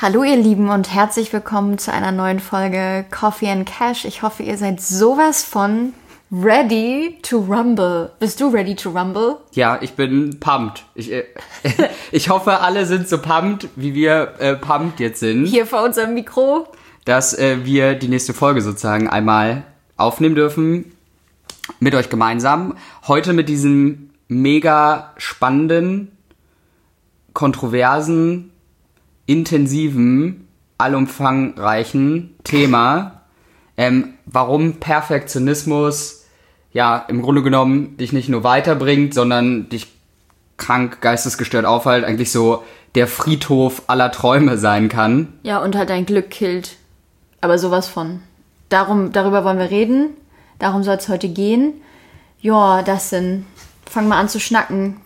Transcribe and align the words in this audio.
Hallo 0.00 0.22
ihr 0.22 0.36
Lieben 0.36 0.68
und 0.68 0.94
herzlich 0.94 1.32
willkommen 1.32 1.76
zu 1.76 1.92
einer 1.92 2.12
neuen 2.12 2.38
Folge 2.38 3.04
Coffee 3.10 3.48
and 3.48 3.68
Cash. 3.68 4.04
Ich 4.04 4.22
hoffe, 4.22 4.44
ihr 4.44 4.56
seid 4.56 4.80
sowas 4.80 5.42
von 5.42 5.92
ready 6.30 7.18
to 7.22 7.38
rumble. 7.38 8.12
Bist 8.20 8.40
du 8.40 8.46
ready 8.46 8.76
to 8.76 8.90
rumble? 8.90 9.38
Ja, 9.54 9.76
ich 9.82 9.94
bin 9.94 10.38
pumped. 10.38 10.84
Ich, 10.94 11.10
äh, 11.10 11.24
ich 12.12 12.28
hoffe, 12.28 12.60
alle 12.60 12.86
sind 12.86 13.08
so 13.08 13.18
pumped, 13.18 13.70
wie 13.74 13.92
wir 13.92 14.34
äh, 14.38 14.54
pumped 14.54 15.00
jetzt 15.00 15.18
sind. 15.18 15.46
Hier 15.46 15.66
vor 15.66 15.82
unserem 15.82 16.14
Mikro. 16.14 16.68
Dass 17.04 17.36
äh, 17.36 17.64
wir 17.64 17.96
die 17.96 18.06
nächste 18.06 18.34
Folge 18.34 18.60
sozusagen 18.60 19.08
einmal 19.08 19.64
aufnehmen 19.96 20.36
dürfen. 20.36 20.92
Mit 21.80 21.96
euch 21.96 22.08
gemeinsam. 22.08 22.76
Heute 23.08 23.32
mit 23.32 23.48
diesem 23.48 24.10
mega 24.28 25.12
spannenden, 25.16 26.16
kontroversen, 27.32 28.52
intensiven, 29.28 30.48
allumfangreichen 30.78 32.34
Thema, 32.44 33.22
ähm, 33.76 34.14
warum 34.24 34.80
Perfektionismus 34.80 36.24
ja 36.72 36.96
im 37.08 37.22
Grunde 37.22 37.42
genommen 37.42 37.96
dich 37.98 38.12
nicht 38.12 38.28
nur 38.28 38.42
weiterbringt, 38.42 39.12
sondern 39.12 39.68
dich 39.68 39.88
krank, 40.56 41.00
geistesgestört 41.02 41.66
aufhält, 41.66 42.04
eigentlich 42.04 42.32
so 42.32 42.64
der 42.94 43.06
Friedhof 43.06 43.82
aller 43.86 44.10
Träume 44.10 44.56
sein 44.56 44.88
kann. 44.88 45.34
Ja, 45.42 45.58
und 45.58 45.76
halt 45.76 45.90
dein 45.90 46.06
Glück 46.06 46.30
killt. 46.30 46.76
Aber 47.40 47.58
sowas 47.58 47.86
von. 47.86 48.20
Darum, 48.70 49.12
darüber 49.12 49.44
wollen 49.44 49.58
wir 49.58 49.70
reden. 49.70 50.10
Darum 50.58 50.82
soll 50.82 50.96
es 50.96 51.08
heute 51.08 51.28
gehen. 51.28 51.74
Ja, 52.40 52.82
das 52.82 53.10
sind. 53.10 53.44
Fang 53.88 54.08
mal 54.08 54.18
an 54.18 54.28
zu 54.28 54.40
schnacken. 54.40 54.96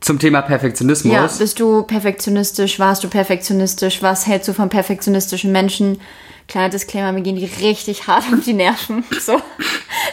Zum 0.00 0.18
Thema 0.18 0.42
Perfektionismus. 0.42 1.12
Ja, 1.12 1.26
bist 1.26 1.58
du 1.58 1.82
perfektionistisch? 1.82 2.78
Warst 2.78 3.02
du 3.02 3.08
perfektionistisch? 3.08 4.02
Was 4.02 4.26
hältst 4.26 4.48
du 4.48 4.52
von 4.52 4.68
perfektionistischen 4.68 5.52
Menschen? 5.52 6.00
Kleiner 6.48 6.68
Disclaimer, 6.68 7.12
mir 7.12 7.22
gehen 7.22 7.36
die 7.36 7.44
richtig 7.44 8.06
hart 8.06 8.24
um 8.30 8.40
die 8.40 8.52
Nerven. 8.52 9.04
So 9.20 9.40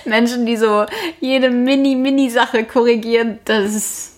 Menschen, 0.06 0.46
die 0.46 0.58
so 0.58 0.86
jede 1.20 1.50
mini, 1.50 1.96
mini 1.96 2.30
Sache 2.30 2.64
korrigieren, 2.64 3.40
das 3.46 3.74
ist, 3.74 4.12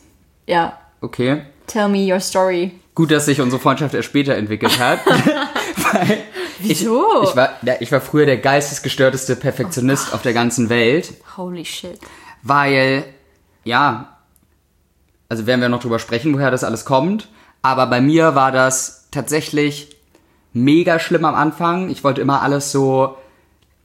ja. 0.47 0.79
Okay. 1.01 1.41
Tell 1.67 1.89
me 1.89 2.11
your 2.11 2.19
story. 2.19 2.79
Gut, 2.93 3.11
dass 3.11 3.25
sich 3.25 3.41
unsere 3.41 3.61
Freundschaft 3.61 3.93
erst 3.93 4.07
später 4.07 4.35
entwickelt 4.35 4.79
hat. 4.79 4.99
Weil 5.75 6.23
Wieso? 6.59 7.23
Ich, 7.23 7.29
ich, 7.29 7.35
war, 7.35 7.49
ich 7.79 7.91
war 7.91 8.01
früher 8.01 8.25
der 8.25 8.37
geistesgestörteste 8.37 9.35
Perfektionist 9.35 10.09
oh 10.11 10.15
auf 10.15 10.21
der 10.21 10.33
ganzen 10.33 10.69
Welt. 10.69 11.13
Holy 11.35 11.65
shit. 11.65 11.99
Weil, 12.43 13.03
ja, 13.63 14.14
also 15.29 15.47
werden 15.47 15.61
wir 15.61 15.69
noch 15.69 15.81
drüber 15.81 15.99
sprechen, 15.99 16.33
woher 16.33 16.51
das 16.51 16.63
alles 16.63 16.85
kommt. 16.85 17.29
Aber 17.61 17.87
bei 17.87 18.01
mir 18.01 18.35
war 18.35 18.51
das 18.51 19.07
tatsächlich 19.11 19.95
mega 20.53 20.99
schlimm 20.99 21.25
am 21.25 21.35
Anfang. 21.35 21.89
Ich 21.89 22.03
wollte 22.03 22.21
immer 22.21 22.41
alles 22.41 22.71
so 22.71 23.17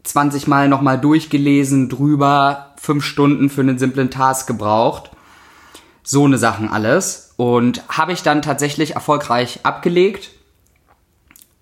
20 0.04 0.46
Mal 0.46 0.68
nochmal 0.68 0.98
durchgelesen, 0.98 1.88
drüber, 1.88 2.74
fünf 2.76 3.04
Stunden 3.04 3.50
für 3.50 3.60
einen 3.62 3.78
simplen 3.78 4.10
Task 4.10 4.46
gebraucht. 4.46 5.10
So 6.02 6.24
eine 6.24 6.38
Sachen 6.38 6.68
alles. 6.68 7.34
Und 7.36 7.82
habe 7.88 8.12
ich 8.12 8.22
dann 8.22 8.42
tatsächlich 8.42 8.94
erfolgreich 8.94 9.60
abgelegt. 9.62 10.30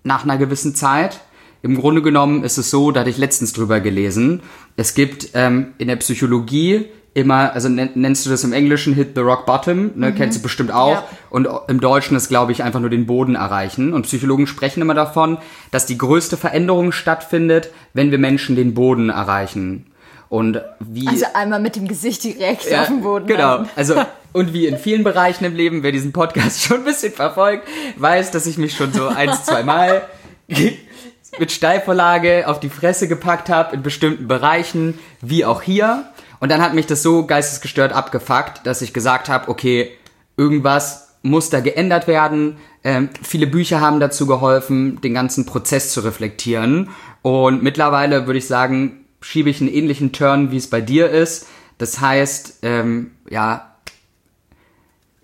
Nach 0.03 0.23
einer 0.23 0.37
gewissen 0.37 0.75
Zeit. 0.75 1.21
Im 1.61 1.75
Grunde 1.77 2.01
genommen 2.01 2.43
ist 2.43 2.57
es 2.57 2.69
so, 2.69 2.91
da 2.91 3.01
hatte 3.01 3.09
ich 3.09 3.17
letztens 3.17 3.51
drüber 3.51 3.81
gelesen. 3.81 4.41
Es 4.77 4.93
gibt 4.93 5.31
ähm, 5.33 5.73
in 5.77 5.89
der 5.89 5.97
Psychologie 5.97 6.85
immer, 7.13 7.53
also 7.53 7.69
nennst 7.69 8.25
du 8.25 8.29
das 8.29 8.43
im 8.43 8.53
Englischen 8.53 8.93
Hit 8.93 9.09
the 9.15 9.21
Rock 9.21 9.45
Bottom, 9.45 9.91
ne, 9.95 10.11
mhm. 10.11 10.15
kennst 10.15 10.37
du 10.37 10.41
bestimmt 10.43 10.71
auch. 10.71 10.93
Ja. 10.93 11.07
Und 11.29 11.47
im 11.67 11.79
Deutschen 11.79 12.15
ist, 12.15 12.29
glaube 12.29 12.51
ich, 12.51 12.63
einfach 12.63 12.79
nur 12.79 12.89
den 12.89 13.05
Boden 13.05 13.35
erreichen. 13.35 13.93
Und 13.93 14.03
Psychologen 14.03 14.47
sprechen 14.47 14.81
immer 14.81 14.93
davon, 14.93 15.37
dass 15.71 15.85
die 15.85 15.97
größte 15.97 16.37
Veränderung 16.37 16.91
stattfindet, 16.91 17.71
wenn 17.93 18.11
wir 18.11 18.17
Menschen 18.17 18.55
den 18.55 18.73
Boden 18.73 19.09
erreichen. 19.09 19.87
Und 20.29 20.61
wie. 20.79 21.07
Also 21.07 21.25
einmal 21.33 21.59
mit 21.59 21.75
dem 21.75 21.87
Gesicht 21.87 22.23
direkt 22.23 22.69
ja, 22.69 22.81
auf 22.81 22.87
dem 22.87 23.01
Boden. 23.01 23.25
Genau. 23.25 23.43
Haben. 23.43 23.69
Also, 23.75 23.95
und 24.33 24.53
wie 24.53 24.67
in 24.67 24.77
vielen 24.77 25.03
Bereichen 25.03 25.43
im 25.43 25.55
Leben, 25.55 25.81
wer 25.81 25.91
diesen 25.91 26.13
Podcast 26.13 26.61
schon 26.63 26.77
ein 26.77 26.85
bisschen 26.85 27.11
verfolgt, 27.11 27.67
weiß, 27.97 28.31
dass 28.31 28.45
ich 28.45 28.57
mich 28.57 28.75
schon 28.75 28.93
so 28.93 29.07
eins, 29.07 29.43
zwei 29.43 29.63
Mal 29.63 30.03
mit 31.39 31.51
Steilvorlage 31.51 32.47
auf 32.47 32.59
die 32.59 32.69
Fresse 32.69 33.07
gepackt 33.07 33.49
habe 33.49 33.75
in 33.75 33.81
bestimmten 33.81 34.27
Bereichen, 34.27 34.99
wie 35.21 35.45
auch 35.45 35.63
hier. 35.63 36.05
Und 36.39 36.51
dann 36.51 36.61
hat 36.61 36.73
mich 36.73 36.87
das 36.87 37.03
so 37.03 37.25
geistesgestört 37.25 37.93
abgefuckt, 37.93 38.65
dass 38.65 38.81
ich 38.81 38.93
gesagt 38.93 39.29
habe, 39.29 39.49
okay, 39.49 39.91
irgendwas 40.37 41.17
muss 41.21 41.49
da 41.49 41.59
geändert 41.59 42.07
werden. 42.07 42.57
Ähm, 42.83 43.09
viele 43.21 43.47
Bücher 43.47 43.81
haben 43.81 43.99
dazu 43.99 44.25
geholfen, 44.25 45.01
den 45.01 45.13
ganzen 45.13 45.45
Prozess 45.45 45.91
zu 45.91 45.99
reflektieren. 45.99 46.89
Und 47.21 47.61
mittlerweile 47.61 48.25
würde 48.25 48.39
ich 48.39 48.47
sagen, 48.47 49.05
schiebe 49.21 49.49
ich 49.49 49.59
einen 49.59 49.69
ähnlichen 49.69 50.13
Turn, 50.13 50.51
wie 50.51 50.57
es 50.57 50.69
bei 50.69 50.79
dir 50.79 51.09
ist. 51.09 51.47
Das 51.77 51.99
heißt, 51.99 52.59
ähm, 52.61 53.11
ja, 53.29 53.68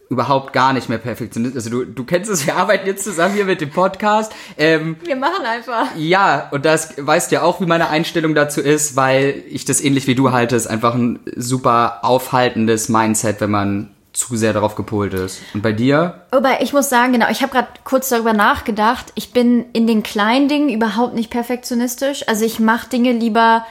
überhaupt 0.10 0.54
gar 0.54 0.74
nicht 0.74 0.90
mehr 0.90 0.98
Perfektionist. 0.98 1.56
Also 1.56 1.70
du, 1.70 1.86
du 1.86 2.04
kennst 2.04 2.30
es, 2.30 2.46
wir 2.48 2.56
arbeiten 2.56 2.88
jetzt 2.88 3.04
zusammen 3.04 3.36
hier 3.36 3.46
mit 3.46 3.62
dem 3.62 3.72
Podcast. 3.72 4.32
Ähm, 4.58 4.98
wir 5.04 5.16
machen 5.16 5.46
einfach. 5.46 5.88
Ja, 5.96 6.50
und 6.52 6.66
das 6.66 6.94
weißt 6.98 7.32
ja 7.32 7.42
auch, 7.42 7.62
wie 7.62 7.66
meine 7.66 7.90
Einstellung 7.90 8.36
dazu 8.36 8.62
ist, 8.62 8.96
weil 8.96 9.44
ich 9.50 9.66
das 9.66 9.82
ähnlich 9.82 10.08
wie 10.08 10.16
du 10.16 10.32
halte, 10.32 10.56
ist 10.56 10.68
einfach 10.68 10.96
ein 10.96 11.20
super 11.36 12.00
aufhaltendes 12.04 12.90
Mindset, 12.90 13.42
wenn 13.42 13.52
man 13.52 13.92
zu 14.16 14.38
sehr 14.38 14.54
darauf 14.54 14.76
gepolt 14.76 15.14
ist. 15.14 15.42
Und 15.54 15.62
bei 15.62 15.74
dir? 15.74 16.22
Wobei, 16.32 16.60
ich 16.62 16.72
muss 16.72 16.90
sagen, 16.90 17.14
genau, 17.14 17.28
ich 17.30 17.42
habe 17.42 17.52
gerade 17.52 17.68
kurz 17.84 18.10
darüber 18.10 18.34
nachgedacht. 18.34 19.12
Ich 19.16 19.34
bin 19.34 19.66
in 19.74 19.88
den 19.88 20.04
kleinen 20.04 20.48
Dingen 20.48 20.70
überhaupt 20.70 21.16
nicht 21.16 21.30
perfektionistisch. 21.30 22.28
Also 22.28 22.46
ich 22.46 22.60
mache 22.60 22.90
Dinge 22.90 23.12
lieber 23.12 23.66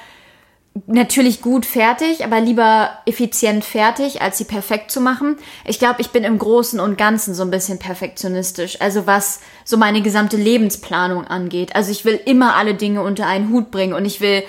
natürlich 0.87 1.41
gut 1.41 1.67
fertig, 1.67 2.25
aber 2.25 2.41
lieber 2.41 2.91
effizient 3.07 3.65
fertig, 3.65 4.23
als 4.23 4.39
sie 4.39 4.45
perfekt 4.45 4.91
zu 4.91 5.01
machen. 5.01 5.37
Ich 5.65 5.79
glaube, 5.79 6.01
ich 6.01 6.11
bin 6.11 6.25
im 6.25 6.39
Großen 6.39 6.81
und 6.81 6.99
Ganzen 6.99 7.35
so 7.35 7.43
ein 7.43 7.51
bisschen 7.51 7.79
perfektionistisch. 7.79 8.81
Also 8.81 9.07
was 9.07 9.41
so 9.65 9.77
meine 9.77 10.03
gesamte 10.03 10.37
Lebensplanung 10.37 11.27
angeht. 11.27 11.77
Also 11.77 11.93
ich 11.93 12.05
will 12.05 12.21
immer 12.27 12.57
alle 12.57 12.75
Dinge 12.75 13.03
unter 13.03 13.27
einen 13.27 13.51
Hut 13.51 13.71
bringen 13.71 13.93
und 13.93 14.05
ich 14.05 14.21
will 14.21 14.43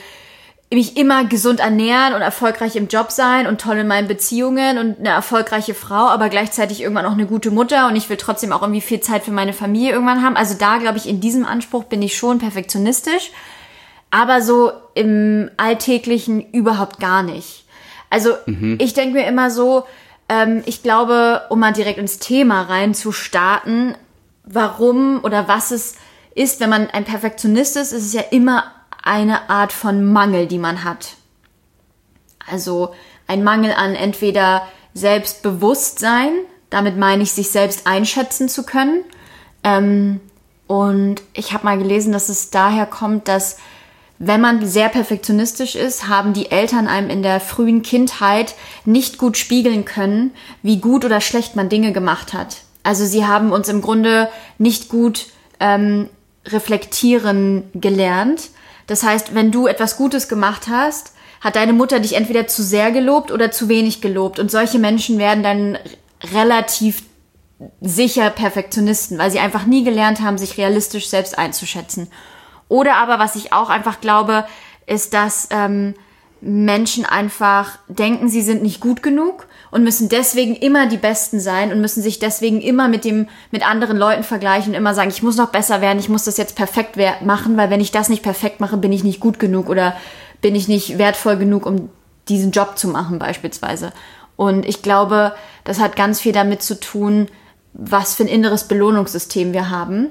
mich 0.73 0.97
immer 0.97 1.25
gesund 1.25 1.59
ernähren 1.59 2.15
und 2.15 2.21
erfolgreich 2.21 2.75
im 2.75 2.87
Job 2.87 3.11
sein 3.11 3.45
und 3.45 3.61
toll 3.61 3.77
in 3.77 3.87
meinen 3.87 4.07
Beziehungen 4.07 4.79
und 4.79 4.99
eine 4.99 5.09
erfolgreiche 5.09 5.75
Frau, 5.75 6.07
aber 6.07 6.29
gleichzeitig 6.29 6.81
irgendwann 6.81 7.05
auch 7.05 7.13
eine 7.13 7.27
gute 7.27 7.51
Mutter 7.51 7.87
und 7.87 7.95
ich 7.95 8.09
will 8.09 8.17
trotzdem 8.17 8.51
auch 8.51 8.63
irgendwie 8.63 8.81
viel 8.81 8.99
Zeit 8.99 9.23
für 9.23 9.31
meine 9.31 9.53
Familie 9.53 9.91
irgendwann 9.91 10.23
haben. 10.23 10.35
Also 10.35 10.55
da 10.57 10.79
glaube 10.79 10.97
ich, 10.97 11.07
in 11.07 11.21
diesem 11.21 11.45
Anspruch 11.45 11.83
bin 11.83 12.01
ich 12.01 12.17
schon 12.17 12.39
perfektionistisch 12.39 13.31
aber 14.15 14.41
so 14.41 14.71
im 14.93 15.51
Alltäglichen 15.57 16.39
überhaupt 16.53 17.01
gar 17.01 17.21
nicht. 17.21 17.65
Also 18.09 18.29
mhm. 18.45 18.77
ich 18.79 18.93
denke 18.93 19.13
mir 19.13 19.27
immer 19.27 19.51
so, 19.51 19.83
ähm, 20.29 20.63
ich 20.65 20.81
glaube, 20.81 21.41
um 21.49 21.59
mal 21.59 21.73
direkt 21.73 21.99
ins 21.99 22.17
Thema 22.19 22.61
rein 22.61 22.93
zu 22.93 23.11
starten, 23.11 23.93
warum 24.45 25.21
oder 25.21 25.49
was 25.49 25.71
es 25.71 25.95
ist, 26.33 26.61
wenn 26.61 26.69
man 26.69 26.89
ein 26.89 27.03
Perfektionist 27.03 27.75
ist, 27.75 27.91
ist 27.91 28.05
es 28.05 28.13
ja 28.13 28.21
immer 28.21 28.71
eine 29.03 29.49
Art 29.49 29.73
von 29.73 30.13
Mangel, 30.13 30.47
die 30.47 30.59
man 30.59 30.85
hat. 30.85 31.15
Also 32.49 32.95
ein 33.27 33.43
Mangel 33.43 33.73
an 33.73 33.95
entweder 33.95 34.65
Selbstbewusstsein, 34.93 36.31
damit 36.69 36.95
meine 36.95 37.23
ich, 37.23 37.33
sich 37.33 37.49
selbst 37.49 37.85
einschätzen 37.85 38.47
zu 38.47 38.63
können. 38.63 39.03
Ähm, 39.65 40.21
und 40.67 41.21
ich 41.33 41.51
habe 41.51 41.65
mal 41.65 41.77
gelesen, 41.77 42.13
dass 42.13 42.29
es 42.29 42.49
daher 42.49 42.85
kommt, 42.85 43.27
dass 43.27 43.57
wenn 44.17 44.39
man 44.39 44.65
sehr 44.65 44.89
perfektionistisch 44.89 45.75
ist, 45.75 46.07
haben 46.07 46.33
die 46.33 46.49
Eltern 46.49 46.87
einem 46.87 47.09
in 47.09 47.21
der 47.21 47.39
frühen 47.39 47.81
Kindheit 47.81 48.55
nicht 48.85 49.17
gut 49.17 49.37
spiegeln 49.37 49.83
können, 49.83 50.31
wie 50.61 50.79
gut 50.79 51.03
oder 51.03 51.19
schlecht 51.19 51.55
man 51.55 51.69
Dinge 51.69 51.91
gemacht 51.91 52.33
hat. 52.33 52.57
Also 52.83 53.05
sie 53.05 53.25
haben 53.25 53.51
uns 53.51 53.67
im 53.67 53.81
Grunde 53.81 54.29
nicht 54.57 54.89
gut 54.89 55.27
ähm, 55.59 56.09
reflektieren 56.45 57.63
gelernt. 57.73 58.49
Das 58.87 59.03
heißt, 59.03 59.33
wenn 59.33 59.51
du 59.51 59.67
etwas 59.67 59.97
Gutes 59.97 60.29
gemacht 60.29 60.67
hast, 60.69 61.13
hat 61.41 61.55
deine 61.55 61.73
Mutter 61.73 61.99
dich 61.99 62.13
entweder 62.13 62.47
zu 62.47 62.63
sehr 62.63 62.91
gelobt 62.91 63.31
oder 63.31 63.51
zu 63.51 63.67
wenig 63.67 64.01
gelobt. 64.01 64.39
Und 64.39 64.49
solche 64.49 64.79
Menschen 64.79 65.17
werden 65.17 65.43
dann 65.43 65.77
relativ 66.33 67.03
sicher 67.81 68.29
Perfektionisten, 68.29 69.17
weil 69.17 69.31
sie 69.31 69.39
einfach 69.39 69.65
nie 69.65 69.83
gelernt 69.83 70.21
haben, 70.21 70.37
sich 70.37 70.57
realistisch 70.57 71.09
selbst 71.09 71.37
einzuschätzen. 71.37 72.07
Oder 72.67 72.95
aber, 72.95 73.19
was 73.19 73.35
ich 73.35 73.53
auch 73.53 73.69
einfach 73.69 74.01
glaube, 74.01 74.45
ist, 74.87 75.13
dass 75.13 75.47
ähm, 75.51 75.93
Menschen 76.41 77.05
einfach 77.05 77.79
denken, 77.87 78.29
sie 78.29 78.41
sind 78.41 78.61
nicht 78.61 78.79
gut 78.79 79.01
genug 79.01 79.47
und 79.71 79.83
müssen 79.83 80.09
deswegen 80.09 80.55
immer 80.55 80.87
die 80.87 80.97
Besten 80.97 81.39
sein 81.39 81.71
und 81.71 81.81
müssen 81.81 82.03
sich 82.03 82.19
deswegen 82.19 82.61
immer 82.61 82.87
mit 82.87 83.03
dem 83.03 83.27
mit 83.51 83.67
anderen 83.67 83.97
Leuten 83.97 84.23
vergleichen 84.23 84.73
und 84.73 84.77
immer 84.77 84.93
sagen, 84.93 85.09
ich 85.09 85.23
muss 85.23 85.37
noch 85.37 85.49
besser 85.49 85.81
werden, 85.81 85.99
ich 85.99 86.09
muss 86.09 86.25
das 86.25 86.37
jetzt 86.37 86.55
perfekt 86.55 86.97
machen, 87.23 87.57
weil 87.57 87.69
wenn 87.69 87.81
ich 87.81 87.91
das 87.91 88.09
nicht 88.09 88.21
perfekt 88.21 88.59
mache, 88.59 88.77
bin 88.77 88.93
ich 88.93 89.03
nicht 89.03 89.19
gut 89.19 89.39
genug 89.39 89.69
oder 89.69 89.95
bin 90.41 90.55
ich 90.55 90.67
nicht 90.67 90.97
wertvoll 90.97 91.37
genug, 91.37 91.65
um 91.65 91.89
diesen 92.29 92.51
Job 92.51 92.77
zu 92.77 92.89
machen 92.89 93.17
beispielsweise. 93.17 93.91
Und 94.35 94.65
ich 94.65 94.81
glaube, 94.81 95.33
das 95.63 95.79
hat 95.79 95.95
ganz 95.95 96.19
viel 96.19 96.33
damit 96.33 96.61
zu 96.61 96.79
tun, 96.79 97.27
was 97.73 98.13
für 98.13 98.23
ein 98.23 98.29
inneres 98.29 98.67
Belohnungssystem 98.67 99.53
wir 99.53 99.69
haben 99.69 100.09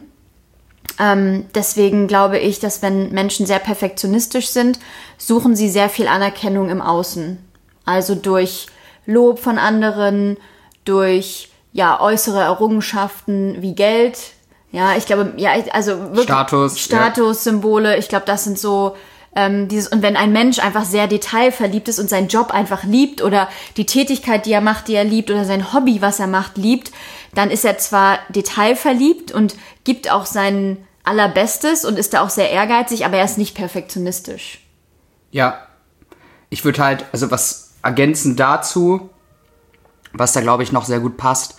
Ähm, 0.98 1.46
deswegen 1.54 2.06
glaube 2.06 2.38
ich, 2.38 2.60
dass 2.60 2.82
wenn 2.82 3.10
Menschen 3.10 3.46
sehr 3.46 3.58
perfektionistisch 3.58 4.48
sind, 4.48 4.78
suchen 5.18 5.56
sie 5.56 5.68
sehr 5.68 5.88
viel 5.88 6.06
Anerkennung 6.06 6.70
im 6.70 6.80
Außen. 6.80 7.38
Also 7.84 8.14
durch 8.14 8.66
Lob 9.06 9.38
von 9.38 9.58
anderen, 9.58 10.36
durch 10.84 11.50
ja 11.72 12.00
äußere 12.00 12.42
Errungenschaften 12.42 13.60
wie 13.60 13.74
Geld. 13.74 14.18
Ja, 14.70 14.96
ich 14.96 15.06
glaube, 15.06 15.34
ja, 15.36 15.52
also 15.72 15.98
wirklich 16.00 16.24
Status, 16.24 16.78
Statussymbole. 16.78 17.92
Ja. 17.92 17.98
Ich 17.98 18.08
glaube, 18.08 18.26
das 18.26 18.44
sind 18.44 18.58
so 18.58 18.96
ähm, 19.36 19.68
dieses 19.68 19.88
und 19.88 20.02
wenn 20.02 20.16
ein 20.16 20.32
Mensch 20.32 20.58
einfach 20.58 20.84
sehr 20.84 21.06
detailverliebt 21.06 21.88
ist 21.88 21.98
und 21.98 22.08
seinen 22.08 22.28
Job 22.28 22.50
einfach 22.50 22.84
liebt 22.84 23.22
oder 23.22 23.48
die 23.76 23.86
Tätigkeit, 23.86 24.46
die 24.46 24.52
er 24.52 24.60
macht, 24.60 24.88
die 24.88 24.94
er 24.94 25.04
liebt 25.04 25.30
oder 25.30 25.44
sein 25.44 25.72
Hobby, 25.72 26.00
was 26.00 26.20
er 26.20 26.26
macht, 26.26 26.56
liebt, 26.56 26.92
dann 27.34 27.50
ist 27.50 27.64
er 27.64 27.78
zwar 27.78 28.18
detailverliebt 28.28 29.32
und 29.32 29.56
gibt 29.84 30.10
auch 30.10 30.26
sein 30.26 30.78
allerbestes 31.02 31.84
und 31.84 31.98
ist 31.98 32.14
da 32.14 32.22
auch 32.22 32.30
sehr 32.30 32.50
ehrgeizig, 32.50 33.04
aber 33.04 33.18
er 33.18 33.24
ist 33.24 33.38
nicht 33.38 33.54
perfektionistisch. 33.54 34.60
Ja, 35.30 35.66
ich 36.48 36.64
würde 36.64 36.82
halt, 36.82 37.04
also 37.12 37.30
was 37.30 37.74
ergänzend 37.82 38.40
dazu, 38.40 39.10
was 40.12 40.32
da 40.32 40.40
glaube 40.40 40.62
ich 40.62 40.72
noch 40.72 40.84
sehr 40.84 41.00
gut 41.00 41.16
passt, 41.16 41.56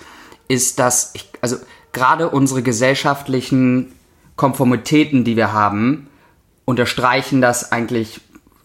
ist, 0.48 0.80
dass 0.80 1.12
ich, 1.14 1.30
also 1.42 1.58
gerade 1.92 2.30
unsere 2.30 2.64
gesellschaftlichen 2.64 3.92
Konformitäten, 4.36 5.24
die 5.24 5.36
wir 5.36 5.54
haben, 5.54 6.08
unterstreichen 6.66 7.42
das 7.42 7.72
eigentlich 7.72 8.22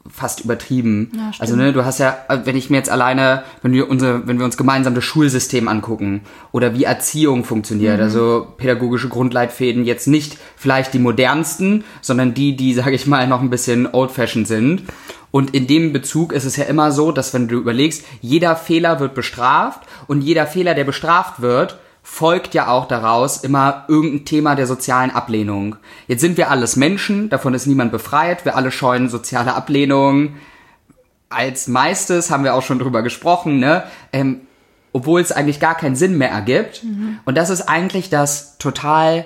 fast 0.08 0.44
übertrieben. 0.44 1.12
Ja, 1.14 1.30
also 1.38 1.56
ne, 1.56 1.72
du 1.72 1.84
hast 1.84 1.98
ja, 1.98 2.18
wenn 2.44 2.56
ich 2.56 2.70
mir 2.70 2.78
jetzt 2.78 2.90
alleine, 2.90 3.42
wenn 3.62 3.72
wir 3.72 3.88
unsere, 3.88 4.26
wenn 4.26 4.38
wir 4.38 4.44
uns 4.44 4.56
gemeinsam 4.56 4.94
das 4.94 5.04
Schulsystem 5.04 5.68
angucken 5.68 6.22
oder 6.52 6.74
wie 6.74 6.84
Erziehung 6.84 7.44
funktioniert, 7.44 7.98
mhm. 7.98 8.02
also 8.02 8.46
pädagogische 8.56 9.08
Grundleitfäden 9.08 9.84
jetzt 9.84 10.06
nicht 10.06 10.38
vielleicht 10.56 10.94
die 10.94 10.98
modernsten, 10.98 11.84
sondern 12.00 12.34
die, 12.34 12.56
die, 12.56 12.74
sage 12.74 12.94
ich 12.94 13.06
mal, 13.06 13.26
noch 13.26 13.40
ein 13.40 13.50
bisschen 13.50 13.88
old-fashioned 13.92 14.48
sind. 14.48 14.84
Und 15.30 15.54
in 15.54 15.66
dem 15.66 15.92
Bezug 15.92 16.32
ist 16.32 16.44
es 16.44 16.56
ja 16.56 16.64
immer 16.64 16.90
so, 16.90 17.12
dass 17.12 17.32
wenn 17.34 17.46
du 17.46 17.56
überlegst, 17.56 18.04
jeder 18.20 18.56
Fehler 18.56 18.98
wird 18.98 19.14
bestraft 19.14 19.82
und 20.08 20.22
jeder 20.22 20.46
Fehler, 20.46 20.74
der 20.74 20.84
bestraft 20.84 21.40
wird, 21.40 21.78
folgt 22.12 22.54
ja 22.54 22.66
auch 22.66 22.88
daraus 22.88 23.38
immer 23.44 23.84
irgendein 23.86 24.24
Thema 24.24 24.56
der 24.56 24.66
sozialen 24.66 25.12
Ablehnung. 25.12 25.76
Jetzt 26.08 26.22
sind 26.22 26.36
wir 26.36 26.50
alles 26.50 26.74
Menschen, 26.74 27.30
davon 27.30 27.54
ist 27.54 27.66
niemand 27.66 27.92
befreit, 27.92 28.44
wir 28.44 28.56
alle 28.56 28.72
scheuen 28.72 29.08
soziale 29.08 29.54
Ablehnung. 29.54 30.34
Als 31.28 31.68
meistes 31.68 32.32
haben 32.32 32.42
wir 32.42 32.54
auch 32.54 32.64
schon 32.64 32.80
drüber 32.80 33.02
gesprochen, 33.02 33.60
ne? 33.60 33.84
Ähm, 34.12 34.40
obwohl 34.92 35.20
es 35.20 35.30
eigentlich 35.30 35.60
gar 35.60 35.76
keinen 35.76 35.94
Sinn 35.94 36.18
mehr 36.18 36.30
ergibt. 36.30 36.82
Mhm. 36.82 37.20
Und 37.24 37.38
das 37.38 37.48
ist 37.48 37.68
eigentlich 37.68 38.10
das 38.10 38.58
total, 38.58 39.24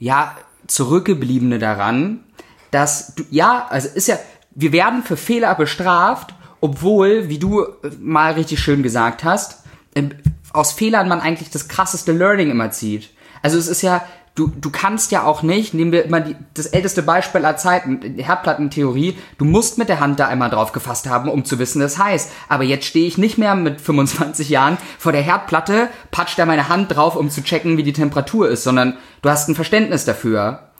ja, 0.00 0.36
zurückgebliebene 0.66 1.60
daran, 1.60 2.24
dass 2.72 3.14
du, 3.14 3.22
ja, 3.30 3.68
also 3.70 3.88
ist 3.94 4.08
ja, 4.08 4.18
wir 4.50 4.72
werden 4.72 5.04
für 5.04 5.16
Fehler 5.16 5.54
bestraft, 5.54 6.34
obwohl, 6.60 7.28
wie 7.28 7.38
du 7.38 7.64
mal 8.00 8.32
richtig 8.32 8.58
schön 8.58 8.82
gesagt 8.82 9.22
hast, 9.22 9.62
ähm, 9.94 10.10
aus 10.52 10.72
Fehlern 10.72 11.08
man 11.08 11.20
eigentlich 11.20 11.50
das 11.50 11.68
krasseste 11.68 12.12
Learning 12.12 12.50
immer 12.50 12.70
zieht. 12.70 13.10
Also 13.42 13.58
es 13.58 13.68
ist 13.68 13.82
ja, 13.82 14.04
du, 14.34 14.48
du 14.48 14.70
kannst 14.70 15.10
ja 15.10 15.24
auch 15.24 15.42
nicht, 15.42 15.74
nehmen 15.74 15.92
wir 15.92 16.04
immer 16.04 16.20
die, 16.20 16.36
das 16.54 16.66
älteste 16.66 17.02
Beispiel 17.02 17.44
aller 17.44 17.56
Zeiten, 17.56 18.00
Herdplattentheorie, 18.18 19.18
du 19.38 19.44
musst 19.44 19.78
mit 19.78 19.88
der 19.88 20.00
Hand 20.00 20.20
da 20.20 20.28
einmal 20.28 20.50
drauf 20.50 20.72
gefasst 20.72 21.08
haben, 21.08 21.28
um 21.28 21.44
zu 21.44 21.58
wissen, 21.58 21.80
das 21.80 21.98
heißt. 21.98 22.30
Aber 22.48 22.64
jetzt 22.64 22.86
stehe 22.86 23.06
ich 23.06 23.18
nicht 23.18 23.38
mehr 23.38 23.54
mit 23.54 23.80
25 23.80 24.48
Jahren 24.48 24.78
vor 24.98 25.12
der 25.12 25.22
Herdplatte, 25.22 25.88
patsch 26.10 26.38
da 26.38 26.46
meine 26.46 26.68
Hand 26.68 26.94
drauf, 26.94 27.16
um 27.16 27.30
zu 27.30 27.42
checken, 27.42 27.76
wie 27.76 27.82
die 27.82 27.92
Temperatur 27.92 28.48
ist, 28.48 28.64
sondern 28.64 28.96
du 29.22 29.30
hast 29.30 29.48
ein 29.48 29.54
Verständnis 29.54 30.04
dafür. 30.04 30.70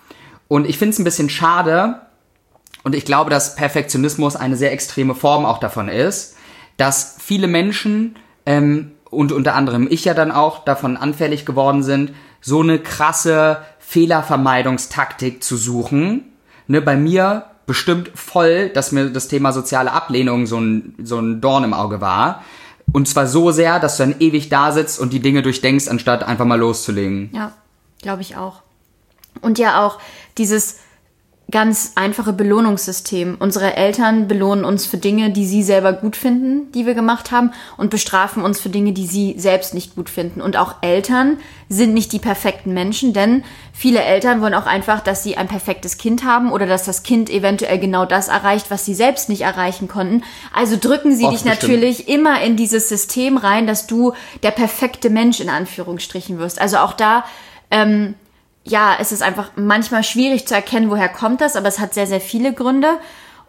Und 0.48 0.68
ich 0.68 0.78
finde 0.78 0.92
es 0.92 0.98
ein 0.98 1.04
bisschen 1.04 1.30
schade, 1.30 2.00
und 2.84 2.94
ich 2.94 3.04
glaube, 3.04 3.30
dass 3.30 3.54
Perfektionismus 3.54 4.36
eine 4.36 4.56
sehr 4.56 4.72
extreme 4.72 5.14
Form 5.14 5.44
auch 5.44 5.58
davon 5.58 5.88
ist, 5.88 6.36
dass 6.76 7.16
viele 7.20 7.46
Menschen 7.46 8.16
ähm, 8.46 8.92
und 9.12 9.30
unter 9.30 9.54
anderem 9.54 9.86
ich 9.88 10.04
ja 10.04 10.14
dann 10.14 10.32
auch 10.32 10.64
davon 10.64 10.96
anfällig 10.96 11.46
geworden 11.46 11.82
sind, 11.82 12.12
so 12.40 12.60
eine 12.60 12.78
krasse 12.78 13.58
Fehlervermeidungstaktik 13.78 15.42
zu 15.44 15.56
suchen. 15.56 16.32
Ne, 16.66 16.80
bei 16.80 16.96
mir 16.96 17.44
bestimmt 17.66 18.10
voll, 18.14 18.70
dass 18.70 18.90
mir 18.90 19.10
das 19.10 19.28
Thema 19.28 19.52
soziale 19.52 19.92
Ablehnung 19.92 20.46
so 20.46 20.58
ein, 20.58 20.94
so 21.02 21.18
ein 21.18 21.40
Dorn 21.40 21.64
im 21.64 21.74
Auge 21.74 22.00
war. 22.00 22.42
Und 22.92 23.06
zwar 23.06 23.26
so 23.26 23.50
sehr, 23.52 23.78
dass 23.78 23.98
du 23.98 24.04
dann 24.04 24.16
ewig 24.18 24.48
da 24.48 24.72
sitzt 24.72 24.98
und 24.98 25.12
die 25.12 25.20
Dinge 25.20 25.42
durchdenkst, 25.42 25.88
anstatt 25.88 26.24
einfach 26.24 26.44
mal 26.44 26.58
loszulegen. 26.58 27.30
Ja, 27.32 27.52
glaube 28.00 28.22
ich 28.22 28.36
auch. 28.36 28.62
Und 29.40 29.58
ja 29.58 29.86
auch 29.86 29.98
dieses, 30.38 30.78
ganz 31.52 31.92
einfache 31.94 32.32
Belohnungssystem. 32.32 33.36
Unsere 33.38 33.76
Eltern 33.76 34.26
belohnen 34.26 34.64
uns 34.64 34.86
für 34.86 34.96
Dinge, 34.96 35.30
die 35.30 35.46
sie 35.46 35.62
selber 35.62 35.92
gut 35.92 36.16
finden, 36.16 36.72
die 36.72 36.86
wir 36.86 36.94
gemacht 36.94 37.30
haben, 37.30 37.52
und 37.76 37.90
bestrafen 37.90 38.42
uns 38.42 38.58
für 38.58 38.70
Dinge, 38.70 38.92
die 38.92 39.06
sie 39.06 39.34
selbst 39.38 39.74
nicht 39.74 39.94
gut 39.94 40.10
finden. 40.10 40.40
Und 40.40 40.56
auch 40.56 40.76
Eltern 40.80 41.36
sind 41.68 41.94
nicht 41.94 42.12
die 42.12 42.18
perfekten 42.18 42.74
Menschen, 42.74 43.12
denn 43.12 43.44
viele 43.72 44.02
Eltern 44.02 44.40
wollen 44.40 44.54
auch 44.54 44.66
einfach, 44.66 45.00
dass 45.00 45.22
sie 45.22 45.36
ein 45.36 45.46
perfektes 45.46 45.98
Kind 45.98 46.24
haben 46.24 46.50
oder 46.50 46.66
dass 46.66 46.84
das 46.84 47.02
Kind 47.02 47.30
eventuell 47.30 47.78
genau 47.78 48.06
das 48.06 48.28
erreicht, 48.28 48.70
was 48.70 48.84
sie 48.84 48.94
selbst 48.94 49.28
nicht 49.28 49.42
erreichen 49.42 49.86
konnten. 49.86 50.24
Also 50.54 50.76
drücken 50.80 51.14
sie 51.14 51.24
Oft 51.24 51.34
dich 51.34 51.42
bestimmt. 51.42 51.62
natürlich 51.62 52.08
immer 52.08 52.42
in 52.42 52.56
dieses 52.56 52.88
System 52.88 53.36
rein, 53.36 53.66
dass 53.66 53.86
du 53.86 54.14
der 54.42 54.50
perfekte 54.50 55.10
Mensch 55.10 55.38
in 55.38 55.50
Anführungsstrichen 55.50 56.38
wirst. 56.38 56.60
Also 56.60 56.78
auch 56.78 56.94
da 56.94 57.24
ähm, 57.70 58.14
ja, 58.64 58.96
es 59.00 59.12
ist 59.12 59.22
einfach 59.22 59.50
manchmal 59.56 60.04
schwierig 60.04 60.46
zu 60.46 60.54
erkennen, 60.54 60.90
woher 60.90 61.08
kommt 61.08 61.40
das, 61.40 61.56
aber 61.56 61.68
es 61.68 61.80
hat 61.80 61.94
sehr, 61.94 62.06
sehr 62.06 62.20
viele 62.20 62.52
Gründe. 62.52 62.98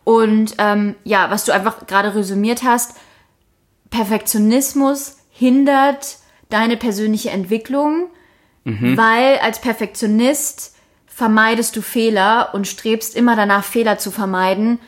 Und 0.03 0.55
ähm, 0.57 0.95
ja, 1.03 1.29
was 1.29 1.45
du 1.45 1.51
einfach 1.51 1.85
gerade 1.87 2.15
resümiert 2.15 2.63
hast, 2.63 2.95
Perfektionismus 3.89 5.17
hindert 5.29 6.17
deine 6.49 6.77
persönliche 6.77 7.29
Entwicklung, 7.29 8.09
mhm. 8.63 8.97
weil 8.97 9.37
als 9.39 9.61
Perfektionist 9.61 10.75
vermeidest 11.05 11.75
du 11.75 11.81
Fehler 11.81 12.49
und 12.53 12.67
strebst 12.67 13.15
immer 13.15 13.35
danach, 13.35 13.63
Fehler 13.63 13.99
zu 13.99 14.09
vermeiden 14.09 14.79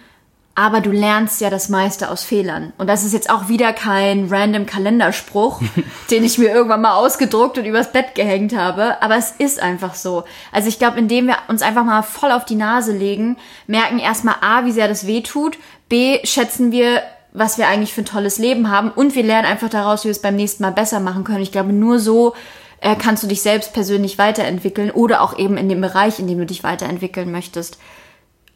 aber 0.57 0.79
du 0.79 0.91
lernst 0.91 1.41
ja 1.41 1.49
das 1.49 1.67
meiste 1.67 2.09
aus 2.09 2.23
Fehlern. 2.23 2.71
Und 2.77 2.87
das 2.87 3.03
ist 3.03 3.11
jetzt 3.11 3.29
auch 3.29 3.49
wieder 3.49 3.73
kein 3.73 4.29
random 4.29 4.65
Kalenderspruch, 4.65 5.61
den 6.11 6.23
ich 6.23 6.37
mir 6.37 6.49
irgendwann 6.49 6.81
mal 6.81 6.95
ausgedruckt 6.95 7.57
und 7.57 7.65
übers 7.65 7.91
Bett 7.91 8.15
gehängt 8.15 8.55
habe. 8.55 9.01
Aber 9.01 9.17
es 9.17 9.31
ist 9.31 9.61
einfach 9.61 9.95
so. 9.95 10.23
Also 10.53 10.69
ich 10.69 10.79
glaube, 10.79 10.97
indem 10.97 11.27
wir 11.27 11.35
uns 11.49 11.61
einfach 11.61 11.83
mal 11.83 12.03
voll 12.03 12.31
auf 12.31 12.45
die 12.45 12.55
Nase 12.55 12.93
legen, 12.93 13.35
merken 13.67 13.99
erstmal 13.99 14.35
A, 14.39 14.63
wie 14.63 14.71
sehr 14.71 14.87
das 14.87 15.05
weh 15.05 15.21
tut, 15.21 15.57
B, 15.89 16.19
schätzen 16.23 16.71
wir, 16.71 17.01
was 17.33 17.57
wir 17.57 17.67
eigentlich 17.67 17.93
für 17.93 18.01
ein 18.01 18.05
tolles 18.05 18.37
Leben 18.37 18.71
haben 18.71 18.91
und 18.91 19.13
wir 19.13 19.23
lernen 19.23 19.47
einfach 19.47 19.69
daraus, 19.69 20.03
wie 20.03 20.07
wir 20.07 20.11
es 20.11 20.21
beim 20.21 20.37
nächsten 20.37 20.63
Mal 20.63 20.71
besser 20.71 21.01
machen 21.01 21.25
können. 21.25 21.43
Ich 21.43 21.51
glaube, 21.51 21.73
nur 21.73 21.99
so 21.99 22.33
äh, 22.79 22.95
kannst 22.95 23.23
du 23.23 23.27
dich 23.27 23.41
selbst 23.41 23.73
persönlich 23.73 24.17
weiterentwickeln 24.17 24.89
oder 24.89 25.21
auch 25.21 25.37
eben 25.37 25.57
in 25.57 25.67
dem 25.67 25.81
Bereich, 25.81 26.17
in 26.19 26.27
dem 26.27 26.37
du 26.37 26.45
dich 26.45 26.63
weiterentwickeln 26.63 27.29
möchtest. 27.29 27.77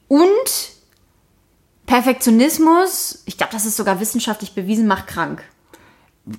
Und 0.07 0.78
Perfektionismus, 1.89 3.24
ich 3.25 3.36
glaube, 3.36 3.51
das 3.51 3.65
ist 3.65 3.75
sogar 3.75 4.00
wissenschaftlich 4.00 4.53
bewiesen, 4.53 4.86
macht 4.86 5.08
krank. 5.08 5.43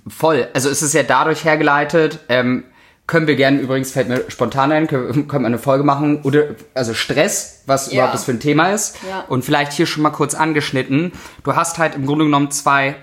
Voll. 0.06 0.46
Also 0.54 0.70
es 0.70 0.80
ist 0.80 0.94
ja 0.94 1.02
dadurch 1.02 1.44
hergeleitet, 1.44 2.20
ähm, 2.28 2.62
können 3.08 3.26
wir 3.26 3.34
gerne 3.34 3.58
übrigens, 3.58 3.90
fällt 3.90 4.08
mir 4.08 4.30
spontan 4.30 4.70
ein, 4.70 4.86
können, 4.86 5.26
können 5.26 5.42
wir 5.42 5.48
eine 5.48 5.58
Folge 5.58 5.82
machen, 5.82 6.22
oder 6.22 6.54
also 6.74 6.94
Stress, 6.94 7.64
was 7.66 7.88
ja. 7.88 7.94
überhaupt 7.94 8.14
das 8.14 8.24
für 8.24 8.30
ein 8.30 8.38
Thema 8.38 8.70
ist. 8.70 8.98
Ja. 9.08 9.24
Und 9.26 9.44
vielleicht 9.44 9.72
hier 9.72 9.86
schon 9.86 10.04
mal 10.04 10.10
kurz 10.10 10.36
angeschnitten. 10.36 11.10
Du 11.42 11.56
hast 11.56 11.78
halt 11.78 11.96
im 11.96 12.06
Grunde 12.06 12.26
genommen 12.26 12.52
zwei 12.52 12.94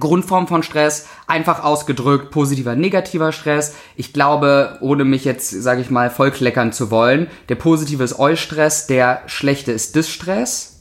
Grundformen 0.00 0.48
von 0.48 0.62
Stress, 0.62 1.06
einfach 1.26 1.62
ausgedrückt, 1.62 2.30
positiver, 2.30 2.74
negativer 2.74 3.32
Stress. 3.32 3.74
Ich 3.96 4.14
glaube, 4.14 4.78
ohne 4.80 5.04
mich 5.04 5.26
jetzt, 5.26 5.50
sage 5.50 5.82
ich 5.82 5.90
mal, 5.90 6.08
vollkleckern 6.08 6.72
zu 6.72 6.90
wollen, 6.90 7.26
der 7.50 7.56
positive 7.56 8.02
ist 8.02 8.18
Eustress, 8.18 8.86
der 8.86 9.24
schlechte 9.26 9.72
ist 9.72 9.94
Distress. 9.94 10.75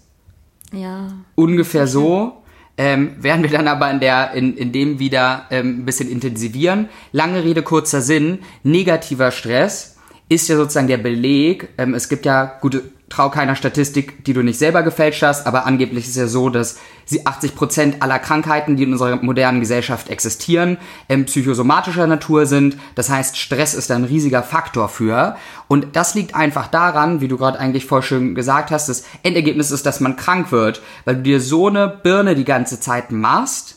Ja. 0.75 1.07
Ungefähr 1.35 1.87
so. 1.87 2.41
Ähm, 2.77 3.15
werden 3.23 3.43
wir 3.43 3.49
dann 3.49 3.69
aber 3.69 3.89
in, 3.89 3.99
der, 4.01 4.33
in, 4.33 4.57
in 4.57 4.71
dem 4.73 4.99
wieder 4.99 5.45
ähm, 5.49 5.79
ein 5.79 5.85
bisschen 5.85 6.09
intensivieren. 6.09 6.89
Lange 7.13 7.43
Rede, 7.43 7.63
kurzer 7.63 8.01
Sinn. 8.01 8.39
Negativer 8.63 9.31
Stress 9.31 9.97
ist 10.27 10.49
ja 10.49 10.57
sozusagen 10.57 10.87
der 10.87 10.97
Beleg. 10.97 11.69
Ähm, 11.77 11.93
es 11.93 12.09
gibt 12.09 12.25
ja 12.25 12.57
gute 12.59 12.83
trau 13.09 13.29
keiner 13.29 13.55
Statistik, 13.55 14.25
die 14.25 14.33
du 14.33 14.41
nicht 14.41 14.57
selber 14.57 14.81
gefälscht 14.81 15.21
hast, 15.21 15.45
aber 15.45 15.65
angeblich 15.65 16.07
ist 16.07 16.15
ja 16.15 16.27
so, 16.27 16.49
dass 16.49 16.79
sie 17.05 17.25
80 17.25 17.55
Prozent 17.55 18.01
aller 18.01 18.17
Krankheiten, 18.17 18.75
die 18.75 18.83
in 18.83 18.93
unserer 18.93 19.17
modernen 19.17 19.59
Gesellschaft 19.59 20.09
existieren, 20.09 20.77
ähm, 21.07 21.25
psychosomatischer 21.25 22.07
Natur 22.07 22.47
sind. 22.47 22.77
Das 22.95 23.09
heißt, 23.09 23.37
Stress 23.37 23.75
ist 23.75 23.91
ein 23.91 24.05
riesiger 24.05 24.41
Faktor 24.41 24.89
für. 24.89 25.35
Und 25.67 25.95
das 25.95 26.15
liegt 26.15 26.35
einfach 26.35 26.67
daran, 26.67 27.21
wie 27.21 27.27
du 27.27 27.37
gerade 27.37 27.59
eigentlich 27.59 27.85
voll 27.85 28.01
schön 28.01 28.33
gesagt 28.33 28.71
hast, 28.71 28.89
das 28.89 29.03
Endergebnis 29.21 29.69
ist, 29.69 29.85
dass 29.85 29.99
man 29.99 30.15
krank 30.15 30.51
wird, 30.51 30.81
weil 31.05 31.17
du 31.17 31.21
dir 31.21 31.41
so 31.41 31.67
eine 31.67 31.87
Birne 31.87 32.35
die 32.35 32.45
ganze 32.45 32.79
Zeit 32.79 33.11
machst, 33.11 33.74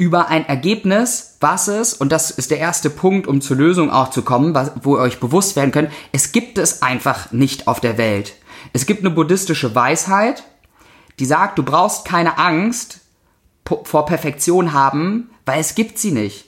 über 0.00 0.28
ein 0.28 0.48
Ergebnis, 0.48 1.36
was 1.40 1.68
es, 1.68 1.92
und 1.92 2.10
das 2.10 2.30
ist 2.30 2.50
der 2.50 2.58
erste 2.58 2.88
Punkt, 2.88 3.26
um 3.26 3.42
zur 3.42 3.58
Lösung 3.58 3.90
auch 3.90 4.08
zu 4.08 4.22
kommen, 4.22 4.54
was, 4.54 4.72
wo 4.80 4.96
ihr 4.96 5.02
euch 5.02 5.20
bewusst 5.20 5.56
werden 5.56 5.72
könnt, 5.72 5.90
es 6.10 6.32
gibt 6.32 6.56
es 6.56 6.80
einfach 6.80 7.32
nicht 7.32 7.68
auf 7.68 7.80
der 7.80 7.98
Welt. 7.98 8.32
Es 8.72 8.86
gibt 8.86 9.00
eine 9.00 9.10
buddhistische 9.10 9.74
Weisheit, 9.74 10.42
die 11.18 11.26
sagt, 11.26 11.58
du 11.58 11.62
brauchst 11.62 12.06
keine 12.06 12.38
Angst 12.38 13.00
vor 13.84 14.06
Perfektion 14.06 14.72
haben, 14.72 15.28
weil 15.44 15.60
es 15.60 15.74
gibt 15.74 15.98
sie 15.98 16.12
nicht. 16.12 16.46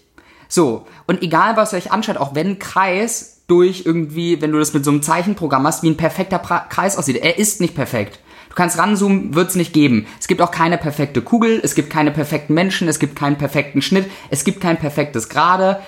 So, 0.49 0.87
und 1.07 1.21
egal 1.21 1.59
was 1.59 1.75
ihr 1.75 1.77
euch 1.77 1.93
anschaut, 1.93 2.17
auch 2.17 2.35
wenn 2.35 2.53
ein 2.53 2.59
Kreis 2.59 3.43
durch 3.49 3.85
irgendwie, 3.85 4.41
wenn 4.41 4.53
du 4.53 4.59
das 4.59 4.73
mit 4.73 4.83
so 4.83 4.91
einem 4.91 5.03
Zeichenprogramm 5.03 5.67
hast, 5.67 5.83
wie 5.83 5.91
ein 5.91 5.99
perfekter 5.99 6.39
pra 6.39 6.61
Kreis 6.71 6.97
aussieht, 6.97 7.19
er 7.19 7.37
ist 7.39 7.61
nicht 7.61 7.75
perfekt. 7.75 8.19
Du 8.53 8.57
kannst 8.57 8.77
ranzoomen, 8.77 9.35
wird 9.35 9.49
es 9.49 9.55
nicht 9.55 9.73
geben. 9.73 10.07
Es 10.21 10.29
gibt 10.29 10.43
auch 10.43 10.51
keine 10.51 10.77
perfekte 10.77 11.23
Kugel, 11.23 11.59
es 11.65 11.75
gibt 11.75 11.89
keine 11.89 12.11
perfekten 12.11 12.53
Menschen, 12.53 12.87
es 12.87 12.99
gibt 12.99 13.17
keinen 13.17 13.39
perfekten 13.39 13.81
Schnitt, 13.81 14.11
es 14.29 14.45
gibt 14.45 14.61
kein 14.61 14.79
perfektes 14.79 15.31
Gerade. 15.31 15.81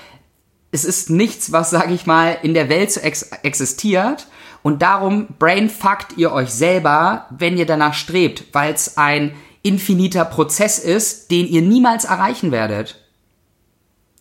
Es 0.73 0.87
ist 0.87 1.11
nichts, 1.11 1.53
was, 1.53 1.69
sag 1.69 1.91
ich 1.91 2.07
mal, 2.07 2.39
in 2.43 2.55
der 2.55 2.71
Welt 2.71 2.91
so 2.91 3.01
ex 3.01 3.25
existiert. 3.43 4.29
Und 4.63 4.81
darum 4.81 5.27
brainfuckt 5.39 6.17
ihr 6.17 6.33
euch 6.33 6.49
selber, 6.49 7.27
wenn 7.29 7.59
ihr 7.59 7.67
danach 7.67 7.93
strebt, 7.93 8.45
weil 8.55 8.73
es 8.73 8.97
ein 8.97 9.35
infiniter 9.61 10.25
Prozess 10.25 10.79
ist, 10.79 11.31
den 11.31 11.47
ihr 11.47 11.61
niemals 11.61 12.07
erreichen 12.07 12.51
werdet. 12.51 12.99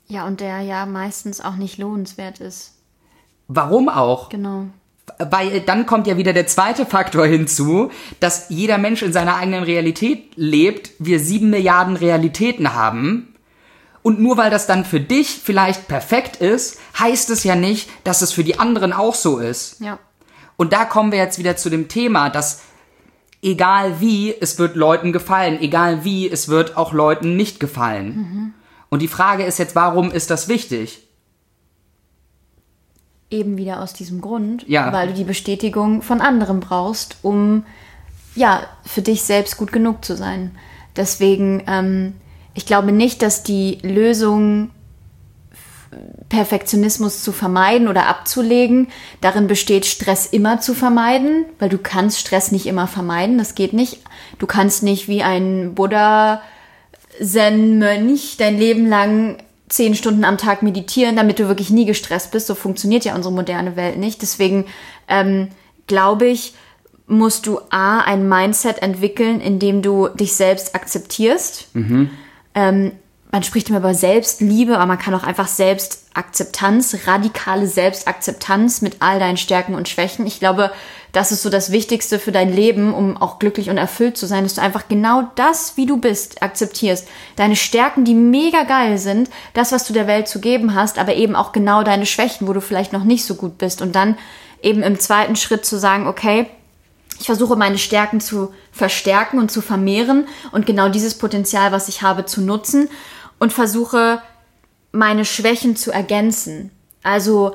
Ja, 0.07 0.27
und 0.27 0.41
der 0.41 0.59
ja 0.59 0.85
meistens 0.85 1.39
auch 1.39 1.55
nicht 1.55 1.77
lohnenswert 1.77 2.41
ist. 2.41 2.73
Warum 3.47 3.87
auch? 3.87 4.27
Genau 4.27 4.65
weil 5.19 5.61
dann 5.61 5.85
kommt 5.85 6.07
ja 6.07 6.17
wieder 6.17 6.33
der 6.33 6.47
zweite 6.47 6.85
Faktor 6.85 7.25
hinzu, 7.25 7.91
dass 8.19 8.47
jeder 8.49 8.77
Mensch 8.77 9.01
in 9.01 9.13
seiner 9.13 9.35
eigenen 9.35 9.63
Realität 9.63 10.31
lebt, 10.35 10.91
wir 10.99 11.19
sieben 11.19 11.49
Milliarden 11.49 11.95
Realitäten 11.95 12.73
haben. 12.73 13.35
Und 14.01 14.19
nur 14.19 14.37
weil 14.37 14.49
das 14.49 14.67
dann 14.67 14.85
für 14.85 14.99
dich 14.99 15.39
vielleicht 15.43 15.87
perfekt 15.87 16.37
ist, 16.37 16.79
heißt 16.99 17.29
es 17.29 17.43
ja 17.43 17.55
nicht, 17.55 17.89
dass 18.03 18.21
es 18.21 18.33
für 18.33 18.43
die 18.43 18.59
anderen 18.59 18.91
auch 18.91 19.15
so 19.15 19.39
ist. 19.39 19.79
Ja. 19.79 19.99
Und 20.57 20.73
da 20.73 20.85
kommen 20.85 21.11
wir 21.11 21.19
jetzt 21.19 21.39
wieder 21.39 21.55
zu 21.55 21.69
dem 21.69 21.87
Thema, 21.87 22.29
dass 22.29 22.61
egal 23.41 23.99
wie, 23.99 24.33
es 24.39 24.59
wird 24.59 24.75
Leuten 24.75 25.11
gefallen, 25.11 25.59
egal 25.61 26.03
wie, 26.03 26.29
es 26.29 26.47
wird 26.47 26.77
auch 26.77 26.93
Leuten 26.93 27.35
nicht 27.35 27.59
gefallen. 27.59 28.15
Mhm. 28.15 28.53
Und 28.89 29.01
die 29.01 29.07
Frage 29.07 29.43
ist 29.43 29.59
jetzt, 29.59 29.75
warum 29.75 30.11
ist 30.11 30.29
das 30.29 30.47
wichtig? 30.47 31.07
Eben 33.33 33.57
wieder 33.57 33.81
aus 33.81 33.93
diesem 33.93 34.21
Grund, 34.21 34.67
ja. 34.67 34.93
weil 34.93 35.07
du 35.07 35.13
die 35.13 35.23
Bestätigung 35.23 36.01
von 36.01 36.21
anderen 36.21 36.59
brauchst, 36.59 37.17
um 37.21 37.65
ja 38.35 38.61
für 38.85 39.01
dich 39.01 39.23
selbst 39.23 39.57
gut 39.57 39.71
genug 39.71 40.05
zu 40.05 40.15
sein. 40.15 40.51
Deswegen, 40.95 41.63
ähm, 41.67 42.13
ich 42.53 42.65
glaube 42.65 42.91
nicht, 42.91 43.21
dass 43.21 43.43
die 43.43 43.79
Lösung 43.81 44.69
Perfektionismus 46.29 47.23
zu 47.23 47.31
vermeiden 47.31 47.87
oder 47.87 48.07
abzulegen, 48.07 48.87
darin 49.21 49.47
besteht, 49.47 49.85
Stress 49.85 50.25
immer 50.25 50.59
zu 50.59 50.73
vermeiden, 50.73 51.45
weil 51.59 51.69
du 51.69 51.77
kannst 51.77 52.19
Stress 52.19 52.51
nicht 52.51 52.65
immer 52.65 52.87
vermeiden, 52.87 53.37
das 53.37 53.55
geht 53.55 53.73
nicht. 53.73 53.99
Du 54.39 54.47
kannst 54.47 54.83
nicht 54.83 55.07
wie 55.07 55.23
ein 55.23 55.75
Buddha 55.75 56.41
Zen-Mönch 57.21 58.37
dein 58.37 58.57
Leben 58.57 58.87
lang 58.87 59.37
zehn 59.73 59.95
Stunden 59.95 60.23
am 60.23 60.37
Tag 60.37 60.61
meditieren, 60.61 61.15
damit 61.15 61.39
du 61.39 61.47
wirklich 61.47 61.71
nie 61.71 61.85
gestresst 61.85 62.29
bist. 62.31 62.45
So 62.45 62.53
funktioniert 62.53 63.05
ja 63.05 63.15
unsere 63.15 63.33
moderne 63.33 63.75
Welt 63.75 63.97
nicht. 63.97 64.21
Deswegen 64.21 64.65
ähm, 65.07 65.47
glaube 65.87 66.27
ich, 66.27 66.53
musst 67.07 67.47
du 67.47 67.59
A, 67.71 67.99
ein 68.01 68.29
Mindset 68.29 68.83
entwickeln, 68.83 69.41
in 69.41 69.57
dem 69.57 69.81
du 69.81 70.09
dich 70.09 70.35
selbst 70.35 70.75
akzeptierst. 70.75 71.73
Mhm. 71.73 72.11
Ähm, 72.53 72.91
man 73.33 73.41
spricht 73.41 73.67
immer 73.69 73.79
über 73.79 73.95
Selbstliebe, 73.95 74.75
aber 74.75 74.85
man 74.85 74.99
kann 74.99 75.15
auch 75.15 75.23
einfach 75.23 75.47
Selbstakzeptanz, 75.47 76.95
radikale 77.07 77.65
Selbstakzeptanz 77.65 78.83
mit 78.83 78.97
all 78.99 79.17
deinen 79.17 79.37
Stärken 79.37 79.73
und 79.73 79.89
Schwächen. 79.89 80.27
Ich 80.27 80.37
glaube, 80.37 80.71
das 81.13 81.31
ist 81.31 81.41
so 81.41 81.49
das 81.49 81.71
Wichtigste 81.71 82.19
für 82.19 82.31
dein 82.31 82.53
Leben, 82.53 82.93
um 82.93 83.17
auch 83.17 83.39
glücklich 83.39 83.71
und 83.71 83.79
erfüllt 83.79 84.17
zu 84.17 84.27
sein, 84.27 84.43
dass 84.43 84.53
du 84.53 84.61
einfach 84.61 84.87
genau 84.87 85.31
das, 85.33 85.77
wie 85.77 85.87
du 85.87 85.97
bist, 85.97 86.43
akzeptierst. 86.43 87.07
Deine 87.35 87.55
Stärken, 87.55 88.05
die 88.05 88.13
mega 88.13 88.65
geil 88.65 88.99
sind, 88.99 89.31
das, 89.55 89.71
was 89.71 89.87
du 89.87 89.93
der 89.93 90.05
Welt 90.05 90.27
zu 90.27 90.39
geben 90.39 90.75
hast, 90.75 90.99
aber 90.99 91.15
eben 91.15 91.35
auch 91.35 91.53
genau 91.53 91.81
deine 91.81 92.05
Schwächen, 92.05 92.47
wo 92.47 92.53
du 92.53 92.61
vielleicht 92.61 92.93
noch 92.93 93.03
nicht 93.03 93.25
so 93.25 93.33
gut 93.33 93.57
bist. 93.57 93.81
Und 93.81 93.95
dann 93.95 94.15
eben 94.61 94.83
im 94.83 94.99
zweiten 94.99 95.35
Schritt 95.35 95.65
zu 95.65 95.79
sagen, 95.79 96.05
okay, 96.05 96.45
ich 97.19 97.25
versuche 97.25 97.55
meine 97.55 97.77
Stärken 97.77 98.19
zu 98.21 98.53
verstärken 98.71 99.39
und 99.39 99.49
zu 99.49 99.61
vermehren 99.61 100.27
und 100.51 100.65
genau 100.65 100.89
dieses 100.89 101.17
Potenzial, 101.17 101.71
was 101.71 101.87
ich 101.87 102.01
habe, 102.01 102.25
zu 102.25 102.41
nutzen 102.41 102.89
und 103.39 103.53
versuche, 103.53 104.21
meine 104.91 105.25
Schwächen 105.25 105.75
zu 105.75 105.91
ergänzen. 105.91 106.71
Also 107.01 107.53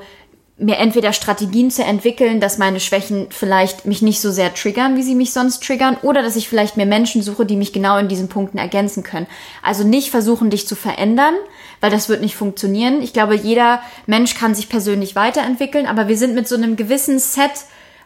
mir 0.59 0.77
entweder 0.77 1.13
Strategien 1.13 1.71
zu 1.71 1.83
entwickeln, 1.83 2.41
dass 2.41 2.57
meine 2.57 2.81
Schwächen 2.81 3.27
vielleicht 3.29 3.85
mich 3.85 4.01
nicht 4.01 4.19
so 4.19 4.29
sehr 4.29 4.53
triggern, 4.53 4.97
wie 4.97 5.03
sie 5.03 5.15
mich 5.15 5.31
sonst 5.31 5.63
triggern, 5.63 5.97
oder 6.01 6.21
dass 6.21 6.35
ich 6.35 6.49
vielleicht 6.49 6.75
mir 6.75 6.85
Menschen 6.85 7.21
suche, 7.21 7.45
die 7.45 7.55
mich 7.55 7.71
genau 7.71 7.97
in 7.97 8.09
diesen 8.09 8.27
Punkten 8.27 8.57
ergänzen 8.57 9.03
können. 9.03 9.27
Also 9.63 9.85
nicht 9.85 10.11
versuchen, 10.11 10.49
dich 10.49 10.67
zu 10.67 10.75
verändern, 10.75 11.33
weil 11.79 11.91
das 11.91 12.09
wird 12.09 12.21
nicht 12.21 12.35
funktionieren. 12.35 13.01
Ich 13.01 13.13
glaube, 13.13 13.35
jeder 13.35 13.81
Mensch 14.05 14.35
kann 14.35 14.53
sich 14.53 14.67
persönlich 14.67 15.15
weiterentwickeln, 15.15 15.85
aber 15.85 16.09
wir 16.09 16.17
sind 16.17 16.35
mit 16.35 16.47
so 16.47 16.55
einem 16.55 16.75
gewissen 16.75 17.19
Set 17.19 17.51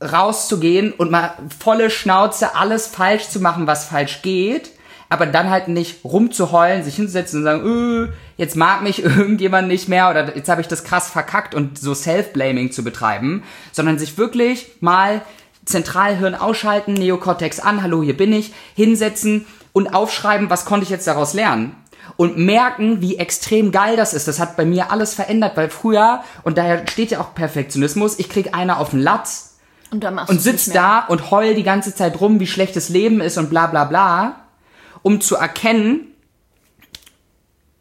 rauszugehen 0.02 0.92
und 0.92 1.10
mal 1.10 1.34
volle 1.60 1.90
Schnauze 1.90 2.56
alles 2.56 2.86
falsch 2.86 3.28
zu 3.28 3.38
machen, 3.38 3.66
was 3.66 3.84
falsch 3.84 4.22
geht 4.22 4.72
aber 5.10 5.26
dann 5.26 5.50
halt 5.50 5.68
nicht 5.68 6.04
rumzuheulen, 6.04 6.84
sich 6.84 6.94
hinzusetzen 6.94 7.40
und 7.40 7.44
sagen, 7.44 7.62
öh, 7.64 8.08
jetzt 8.36 8.56
mag 8.56 8.82
mich 8.82 9.02
irgendjemand 9.04 9.68
nicht 9.68 9.88
mehr 9.88 10.08
oder 10.08 10.34
jetzt 10.34 10.48
habe 10.48 10.62
ich 10.62 10.68
das 10.68 10.84
krass 10.84 11.10
verkackt 11.10 11.54
und 11.54 11.78
so 11.78 11.94
Self-Blaming 11.94 12.72
zu 12.72 12.82
betreiben, 12.82 13.42
sondern 13.72 13.98
sich 13.98 14.16
wirklich 14.16 14.68
mal 14.80 15.20
Zentralhirn 15.66 16.34
ausschalten, 16.34 16.94
Neokortex 16.94 17.60
an, 17.60 17.82
hallo, 17.82 18.02
hier 18.02 18.16
bin 18.16 18.32
ich, 18.32 18.54
hinsetzen 18.74 19.46
und 19.72 19.94
aufschreiben, 19.94 20.48
was 20.48 20.64
konnte 20.64 20.84
ich 20.84 20.90
jetzt 20.90 21.06
daraus 21.06 21.34
lernen. 21.34 21.74
Und 22.16 22.38
merken, 22.38 23.00
wie 23.00 23.18
extrem 23.18 23.72
geil 23.72 23.96
das 23.96 24.14
ist. 24.14 24.26
Das 24.26 24.40
hat 24.40 24.56
bei 24.56 24.64
mir 24.64 24.90
alles 24.90 25.14
verändert, 25.14 25.56
weil 25.56 25.70
früher, 25.70 26.22
und 26.42 26.58
daher 26.58 26.86
steht 26.88 27.12
ja 27.12 27.20
auch 27.20 27.34
Perfektionismus, 27.34 28.18
ich 28.18 28.28
krieg 28.28 28.54
einer 28.54 28.78
auf 28.78 28.90
den 28.90 29.00
Latz 29.00 29.58
und, 29.90 30.04
und 30.04 30.40
sitz 30.40 30.70
da 30.70 31.00
und 31.00 31.30
heul 31.30 31.54
die 31.54 31.62
ganze 31.62 31.94
Zeit 31.94 32.20
rum, 32.20 32.40
wie 32.40 32.46
schlecht 32.46 32.76
das 32.76 32.88
Leben 32.88 33.20
ist 33.20 33.38
und 33.38 33.48
bla 33.48 33.66
bla 33.66 33.84
bla 33.84 34.39
um 35.02 35.20
zu 35.20 35.36
erkennen, 35.36 36.14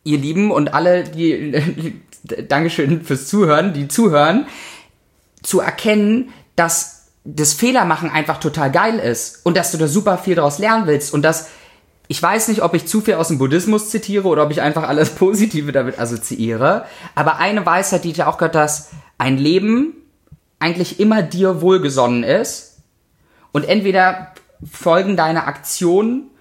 ihr 0.04 0.18
Lieben 0.18 0.52
und 0.52 0.74
alle, 0.74 1.04
die, 1.04 2.02
Dankeschön 2.48 3.04
fürs 3.04 3.28
Zuhören, 3.28 3.74
die 3.74 3.88
zuhören, 3.88 4.48
zu 5.42 5.60
erkennen, 5.62 6.34
dass 6.56 7.08
das 7.24 7.54
Fehlermachen 7.54 8.10
einfach 8.10 8.40
total 8.40 8.72
geil 8.72 9.00
ist 9.00 9.46
und 9.46 9.56
dass 9.56 9.72
du 9.72 9.78
da 9.78 9.88
super 9.88 10.18
viel 10.18 10.36
daraus 10.36 10.60
lernen 10.60 10.88
willst 10.88 11.14
und 11.14 11.22
dass 11.22 11.50
ich 12.12 12.22
weiß 12.22 12.48
nicht, 12.48 12.64
ob 12.64 12.74
ich 12.74 12.88
zu 12.88 13.02
viel 13.02 13.14
aus 13.14 13.28
dem 13.28 13.38
Buddhismus 13.38 13.92
zitiere 13.92 14.28
oder 14.28 14.44
ob 14.44 14.52
ich 14.52 14.62
einfach 14.62 14.88
alles 14.88 15.10
Positive 15.16 15.72
damit 15.72 16.00
assoziiere, 16.00 16.86
aber 17.16 17.38
eine 17.38 17.66
Weisheit, 17.66 18.04
die 18.04 18.12
ich 18.12 18.24
auch 18.24 18.38
gehört, 18.38 18.56
dass 18.56 18.90
ein 19.18 19.38
Leben 19.38 19.94
eigentlich 20.60 21.00
immer 21.00 21.22
dir 21.22 21.62
wohlgesonnen 21.62 22.24
ist 22.24 22.80
und 23.52 23.68
entweder 23.68 24.34
folgen 24.70 25.16
deine 25.16 25.46
Aktionen 25.46 26.32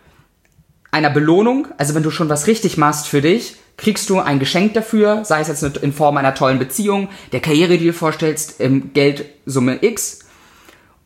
einer 0.90 1.10
Belohnung, 1.10 1.68
also 1.76 1.94
wenn 1.94 2.02
du 2.02 2.10
schon 2.10 2.28
was 2.28 2.46
richtig 2.46 2.76
machst 2.76 3.08
für 3.08 3.20
dich, 3.20 3.56
kriegst 3.76 4.10
du 4.10 4.18
ein 4.18 4.38
Geschenk 4.38 4.74
dafür, 4.74 5.24
sei 5.24 5.40
es 5.40 5.48
jetzt 5.48 5.62
in 5.62 5.92
Form 5.92 6.16
einer 6.16 6.34
tollen 6.34 6.58
Beziehung, 6.58 7.08
der 7.32 7.40
Karriere, 7.40 7.78
die 7.78 7.86
du 7.86 7.92
vorstellst, 7.92 8.60
im 8.60 8.92
Geldsumme 8.92 9.78
X, 9.82 10.20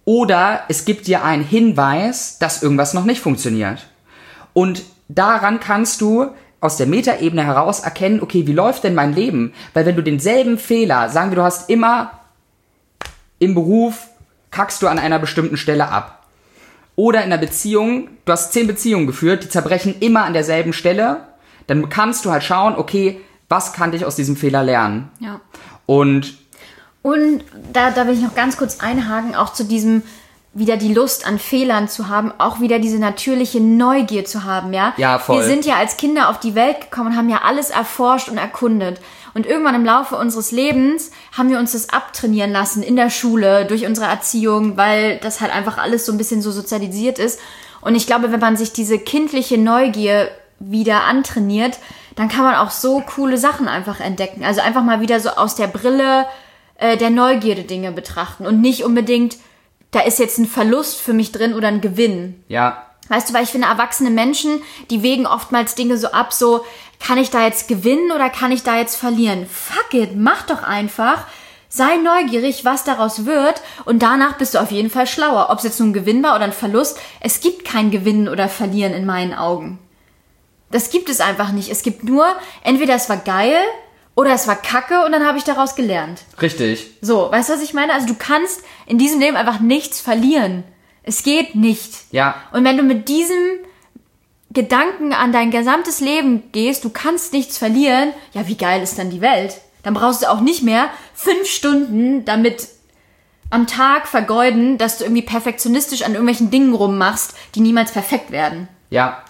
oder 0.04 0.62
es 0.68 0.84
gibt 0.84 1.06
dir 1.06 1.24
einen 1.24 1.44
Hinweis, 1.44 2.38
dass 2.38 2.62
irgendwas 2.62 2.94
noch 2.94 3.04
nicht 3.04 3.20
funktioniert. 3.20 3.86
Und 4.52 4.82
daran 5.08 5.60
kannst 5.60 6.00
du 6.00 6.30
aus 6.60 6.76
der 6.76 6.86
Metaebene 6.86 7.44
heraus 7.44 7.80
erkennen, 7.80 8.20
okay, 8.20 8.46
wie 8.46 8.52
läuft 8.52 8.84
denn 8.84 8.94
mein 8.94 9.14
Leben? 9.14 9.52
Weil 9.74 9.86
wenn 9.86 9.96
du 9.96 10.02
denselben 10.02 10.58
Fehler, 10.58 11.08
sagen 11.08 11.30
wir, 11.30 11.36
du 11.36 11.42
hast 11.42 11.68
immer 11.68 12.20
im 13.38 13.54
Beruf, 13.54 14.08
kackst 14.50 14.82
du 14.82 14.88
an 14.88 14.98
einer 14.98 15.18
bestimmten 15.18 15.56
Stelle 15.56 15.88
ab. 15.88 16.21
Oder 16.96 17.24
in 17.24 17.30
der 17.30 17.38
Beziehung, 17.38 18.08
du 18.24 18.32
hast 18.32 18.52
zehn 18.52 18.66
Beziehungen 18.66 19.06
geführt, 19.06 19.44
die 19.44 19.48
zerbrechen 19.48 19.94
immer 20.00 20.24
an 20.24 20.32
derselben 20.32 20.72
Stelle, 20.72 21.26
dann 21.66 21.88
kannst 21.88 22.24
du 22.24 22.30
halt 22.30 22.42
schauen, 22.44 22.76
okay, 22.76 23.20
was 23.48 23.72
kann 23.72 23.92
ich 23.92 24.04
aus 24.04 24.16
diesem 24.16 24.36
Fehler 24.36 24.62
lernen? 24.62 25.10
Ja. 25.20 25.40
Und 25.86 26.34
Und 27.02 27.44
da, 27.72 27.90
da 27.90 28.06
will 28.06 28.14
ich 28.14 28.22
noch 28.22 28.34
ganz 28.34 28.56
kurz 28.56 28.80
einhaken, 28.80 29.34
auch 29.34 29.52
zu 29.52 29.64
diesem 29.64 30.02
wieder 30.54 30.76
die 30.76 30.92
Lust 30.92 31.26
an 31.26 31.38
Fehlern 31.38 31.88
zu 31.88 32.08
haben, 32.08 32.32
auch 32.36 32.60
wieder 32.60 32.78
diese 32.78 32.98
natürliche 32.98 33.60
Neugier 33.60 34.24
zu 34.26 34.44
haben, 34.44 34.74
ja? 34.74 34.92
Ja, 34.98 35.18
voll. 35.18 35.38
Wir 35.38 35.44
sind 35.46 35.64
ja 35.64 35.76
als 35.76 35.96
Kinder 35.96 36.28
auf 36.28 36.40
die 36.40 36.54
Welt 36.54 36.82
gekommen 36.82 37.12
und 37.12 37.16
haben 37.16 37.30
ja 37.30 37.40
alles 37.42 37.70
erforscht 37.70 38.28
und 38.28 38.36
erkundet. 38.36 39.00
Und 39.34 39.46
irgendwann 39.46 39.74
im 39.74 39.84
Laufe 39.84 40.16
unseres 40.16 40.52
Lebens 40.52 41.10
haben 41.36 41.50
wir 41.50 41.58
uns 41.58 41.72
das 41.72 41.90
abtrainieren 41.90 42.52
lassen 42.52 42.82
in 42.82 42.96
der 42.96 43.10
Schule, 43.10 43.64
durch 43.66 43.86
unsere 43.86 44.06
Erziehung, 44.06 44.76
weil 44.76 45.18
das 45.18 45.40
halt 45.40 45.54
einfach 45.54 45.78
alles 45.78 46.06
so 46.06 46.12
ein 46.12 46.18
bisschen 46.18 46.42
so 46.42 46.50
sozialisiert 46.50 47.18
ist. 47.18 47.40
Und 47.80 47.94
ich 47.94 48.06
glaube, 48.06 48.30
wenn 48.30 48.40
man 48.40 48.56
sich 48.56 48.72
diese 48.72 48.98
kindliche 48.98 49.58
Neugier 49.58 50.30
wieder 50.58 51.04
antrainiert, 51.04 51.78
dann 52.14 52.28
kann 52.28 52.44
man 52.44 52.54
auch 52.54 52.70
so 52.70 53.00
coole 53.00 53.38
Sachen 53.38 53.68
einfach 53.68 54.00
entdecken. 54.00 54.44
Also 54.44 54.60
einfach 54.60 54.82
mal 54.82 55.00
wieder 55.00 55.18
so 55.18 55.30
aus 55.30 55.56
der 55.56 55.66
Brille 55.66 56.26
äh, 56.76 56.96
der 56.96 57.10
Neugierde 57.10 57.64
Dinge 57.64 57.90
betrachten 57.90 58.46
und 58.46 58.60
nicht 58.60 58.84
unbedingt, 58.84 59.38
da 59.90 60.00
ist 60.00 60.18
jetzt 60.18 60.38
ein 60.38 60.46
Verlust 60.46 61.00
für 61.00 61.14
mich 61.14 61.32
drin 61.32 61.54
oder 61.54 61.68
ein 61.68 61.80
Gewinn. 61.80 62.44
ja, 62.48 62.86
Weißt 63.08 63.28
du, 63.28 63.34
weil 63.34 63.44
ich 63.44 63.50
finde, 63.50 63.66
erwachsene 63.66 64.10
Menschen, 64.10 64.62
die 64.90 65.02
wägen 65.02 65.26
oftmals 65.26 65.74
Dinge 65.74 65.98
so 65.98 66.08
ab, 66.08 66.32
so, 66.32 66.64
kann 67.04 67.18
ich 67.18 67.30
da 67.30 67.44
jetzt 67.44 67.68
gewinnen 67.68 68.12
oder 68.12 68.30
kann 68.30 68.52
ich 68.52 68.62
da 68.62 68.76
jetzt 68.78 68.96
verlieren? 68.96 69.46
Fuck 69.46 69.94
it, 69.94 70.16
mach 70.16 70.42
doch 70.42 70.62
einfach. 70.62 71.26
Sei 71.68 71.96
neugierig, 71.96 72.64
was 72.66 72.84
daraus 72.84 73.24
wird 73.24 73.62
und 73.86 74.02
danach 74.02 74.34
bist 74.36 74.54
du 74.54 74.58
auf 74.60 74.70
jeden 74.70 74.90
Fall 74.90 75.06
schlauer. 75.06 75.48
Ob 75.50 75.58
es 75.58 75.64
jetzt 75.64 75.80
nun 75.80 75.90
ein 75.90 75.94
Gewinn 75.94 76.22
war 76.22 76.34
oder 76.36 76.44
ein 76.44 76.52
Verlust, 76.52 76.98
es 77.20 77.40
gibt 77.40 77.64
kein 77.64 77.90
Gewinnen 77.90 78.28
oder 78.28 78.48
Verlieren 78.48 78.92
in 78.92 79.06
meinen 79.06 79.32
Augen. 79.32 79.78
Das 80.70 80.90
gibt 80.90 81.08
es 81.08 81.20
einfach 81.20 81.50
nicht. 81.52 81.70
Es 81.70 81.82
gibt 81.82 82.04
nur, 82.04 82.26
entweder 82.62 82.94
es 82.94 83.08
war 83.08 83.16
geil 83.16 83.56
oder 84.14 84.32
es 84.32 84.46
war 84.46 84.56
kacke 84.56 85.04
und 85.06 85.12
dann 85.12 85.26
habe 85.26 85.38
ich 85.38 85.44
daraus 85.44 85.74
gelernt. 85.74 86.20
richtig. 86.42 86.90
So, 87.00 87.30
weißt 87.32 87.48
du, 87.48 87.54
was 87.54 87.62
ich 87.62 87.72
meine? 87.72 87.94
Also 87.94 88.06
du 88.06 88.14
kannst 88.14 88.62
in 88.86 88.98
diesem 88.98 89.20
Leben 89.20 89.36
einfach 89.36 89.60
nichts 89.60 90.00
verlieren. 90.00 90.64
Es 91.04 91.22
geht 91.22 91.54
nicht. 91.54 91.94
Ja, 92.12 92.34
Und 92.52 92.64
wenn 92.64 92.76
du 92.76 92.82
mit 92.82 93.08
diesem 93.08 93.36
Gedanken 94.52 95.12
an 95.12 95.32
dein 95.32 95.50
gesamtes 95.50 96.00
Leben 96.00 96.42
gehst, 96.52 96.84
du 96.84 96.90
kannst 96.90 97.32
nichts 97.32 97.58
verlieren, 97.58 98.12
ja, 98.32 98.46
wie 98.48 98.56
geil 98.56 98.82
ist 98.82 98.98
dann 98.98 99.10
die 99.10 99.20
Welt? 99.20 99.60
Dann 99.82 99.94
brauchst 99.94 100.22
du 100.22 100.30
auch 100.30 100.40
nicht 100.40 100.62
mehr 100.62 100.90
fünf 101.14 101.48
Stunden 101.48 102.24
damit 102.24 102.68
am 103.50 103.66
Tag 103.66 104.08
vergeuden, 104.08 104.78
dass 104.78 104.98
du 104.98 105.04
irgendwie 105.04 105.22
perfektionistisch 105.22 106.02
an 106.02 106.12
irgendwelchen 106.12 106.50
Dingen 106.50 106.74
rummachst, 106.74 107.34
die 107.54 107.60
niemals 107.60 107.92
perfekt 107.92 108.30
werden. 108.30 108.68
ja. 108.90 109.22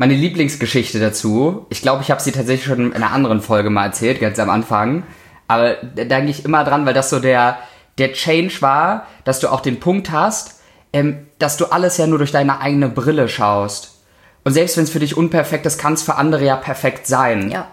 Meine 0.00 0.14
Lieblingsgeschichte 0.14 1.00
dazu, 1.00 1.66
ich 1.70 1.82
glaube, 1.82 2.02
ich 2.02 2.12
habe 2.12 2.22
sie 2.22 2.30
tatsächlich 2.30 2.66
schon 2.66 2.92
in 2.92 2.92
einer 2.92 3.10
anderen 3.10 3.40
Folge 3.40 3.68
mal 3.68 3.86
erzählt, 3.86 4.20
ganz 4.20 4.38
am 4.38 4.48
Anfang. 4.48 5.02
Aber 5.48 5.74
da 5.74 6.04
denke 6.04 6.30
ich 6.30 6.44
immer 6.44 6.62
dran, 6.62 6.86
weil 6.86 6.94
das 6.94 7.10
so 7.10 7.18
der, 7.18 7.58
der 7.98 8.12
Change 8.12 8.62
war, 8.62 9.08
dass 9.24 9.40
du 9.40 9.48
auch 9.48 9.60
den 9.60 9.80
Punkt 9.80 10.12
hast, 10.12 10.57
ähm, 10.92 11.26
dass 11.38 11.56
du 11.56 11.66
alles 11.66 11.96
ja 11.96 12.06
nur 12.06 12.18
durch 12.18 12.32
deine 12.32 12.60
eigene 12.60 12.88
Brille 12.88 13.28
schaust. 13.28 14.02
Und 14.44 14.52
selbst 14.52 14.76
wenn 14.76 14.84
es 14.84 14.90
für 14.90 15.00
dich 15.00 15.16
unperfekt 15.16 15.66
ist, 15.66 15.78
kann 15.78 15.92
es 15.92 16.02
für 16.02 16.16
andere 16.16 16.44
ja 16.44 16.56
perfekt 16.56 17.06
sein. 17.06 17.50
Ja. 17.50 17.68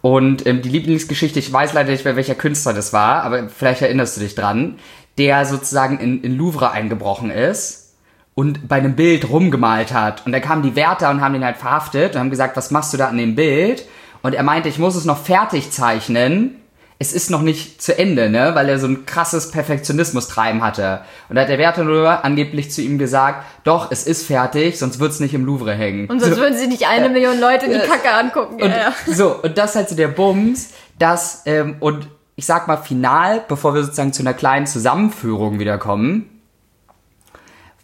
Und 0.00 0.46
ähm, 0.46 0.62
die 0.62 0.68
Lieblingsgeschichte, 0.68 1.38
ich 1.38 1.52
weiß 1.52 1.72
leider 1.72 1.90
nicht 1.90 2.04
mehr, 2.04 2.16
welcher 2.16 2.34
Künstler 2.34 2.72
das 2.72 2.92
war, 2.92 3.22
aber 3.22 3.48
vielleicht 3.48 3.82
erinnerst 3.82 4.16
du 4.16 4.20
dich 4.20 4.34
dran, 4.34 4.78
der 5.18 5.44
sozusagen 5.46 5.98
in, 5.98 6.22
in 6.22 6.36
Louvre 6.36 6.70
eingebrochen 6.72 7.30
ist 7.30 7.94
und 8.34 8.68
bei 8.68 8.76
einem 8.76 8.96
Bild 8.96 9.28
rumgemalt 9.28 9.92
hat. 9.92 10.26
Und 10.26 10.32
da 10.32 10.40
kamen 10.40 10.62
die 10.62 10.74
Wärter 10.74 11.10
und 11.10 11.20
haben 11.20 11.34
ihn 11.34 11.44
halt 11.44 11.58
verhaftet 11.58 12.14
und 12.14 12.20
haben 12.20 12.30
gesagt, 12.30 12.56
was 12.56 12.70
machst 12.70 12.92
du 12.92 12.96
da 12.96 13.08
an 13.08 13.18
dem 13.18 13.34
Bild? 13.34 13.86
Und 14.22 14.34
er 14.34 14.42
meinte, 14.42 14.68
ich 14.68 14.78
muss 14.78 14.96
es 14.96 15.04
noch 15.04 15.18
fertig 15.18 15.70
zeichnen. 15.70 16.56
Es 17.02 17.12
ist 17.12 17.30
noch 17.30 17.42
nicht 17.42 17.82
zu 17.82 17.98
Ende, 17.98 18.30
ne? 18.30 18.54
Weil 18.54 18.68
er 18.68 18.78
so 18.78 18.86
ein 18.86 19.06
krasses 19.06 19.50
Perfektionismus-Treiben 19.50 20.62
hatte. 20.62 21.00
Und 21.28 21.34
da 21.34 21.42
hat 21.42 21.48
der 21.48 21.58
Wärter 21.58 21.82
nur 21.82 22.24
angeblich 22.24 22.70
zu 22.70 22.80
ihm 22.80 22.96
gesagt, 22.96 23.44
doch, 23.64 23.90
es 23.90 24.06
ist 24.06 24.24
fertig, 24.24 24.78
sonst 24.78 25.00
wird's 25.00 25.18
nicht 25.18 25.34
im 25.34 25.44
Louvre 25.44 25.74
hängen. 25.74 26.08
Und 26.08 26.20
sonst 26.20 26.36
würden 26.36 26.56
sich 26.56 26.68
nicht 26.68 26.86
eine 26.86 27.08
Million 27.08 27.40
Leute 27.40 27.68
die 27.68 27.80
Kacke 27.80 28.14
angucken. 28.14 28.62
Und 28.62 28.70
ja. 28.70 28.94
so, 29.08 29.34
und 29.42 29.58
das 29.58 29.70
ist 29.70 29.76
halt 29.76 29.88
so 29.88 29.96
der 29.96 30.06
Bums, 30.06 30.74
dass, 31.00 31.42
ähm, 31.46 31.74
und 31.80 32.06
ich 32.36 32.46
sag 32.46 32.68
mal 32.68 32.76
final, 32.76 33.42
bevor 33.48 33.74
wir 33.74 33.82
sozusagen 33.82 34.12
zu 34.12 34.22
einer 34.22 34.34
kleinen 34.34 34.68
Zusammenführung 34.68 35.58
wiederkommen, 35.58 36.40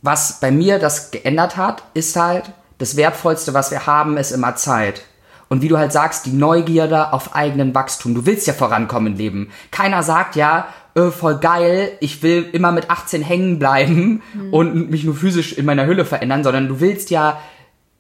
was 0.00 0.38
bei 0.38 0.52
mir 0.52 0.78
das 0.78 1.11
geändert 1.11 1.57
hat, 1.57 1.83
ist 1.94 2.14
halt, 2.14 2.52
das 2.78 2.96
Wertvollste, 2.96 3.52
was 3.52 3.72
wir 3.72 3.87
haben, 3.87 4.16
ist 4.16 4.31
immer 4.31 4.54
Zeit. 4.54 5.02
Und 5.49 5.63
wie 5.63 5.69
du 5.69 5.79
halt 5.79 5.93
sagst, 5.93 6.27
die 6.27 6.33
Neugierde 6.33 7.13
auf 7.13 7.35
eigenen 7.35 7.75
Wachstum. 7.75 8.15
Du 8.15 8.27
willst 8.27 8.47
ja 8.47 8.53
vorankommen 8.53 9.13
im 9.13 9.19
Leben. 9.19 9.51
Keiner 9.71 10.03
sagt 10.03 10.37
ja, 10.37 10.69
äh, 10.95 11.11
voll 11.11 11.39
geil, 11.39 11.93
ich 12.01 12.23
will 12.23 12.47
immer 12.53 12.73
mit 12.73 12.91
18 12.91 13.23
hängen 13.23 13.59
bleiben 13.59 14.23
und 14.51 14.91
mich 14.91 15.05
nur 15.05 15.15
physisch 15.15 15.55
in 15.55 15.65
meiner 15.65 15.87
Hülle 15.87 16.05
verändern, 16.05 16.45
sondern 16.45 16.69
du 16.69 16.81
willst 16.81 17.11
ja, 17.11 17.41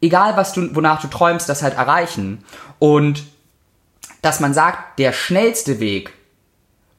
egal 0.00 0.36
was 0.36 0.52
du, 0.52 0.74
wonach 0.74 1.00
du 1.00 1.08
träumst, 1.08 1.48
das 1.48 1.62
halt 1.62 1.76
erreichen. 1.76 2.44
Und 2.78 3.24
dass 4.22 4.40
man 4.40 4.52
sagt, 4.52 4.98
der 4.98 5.12
schnellste 5.12 5.80
Weg, 5.80 6.12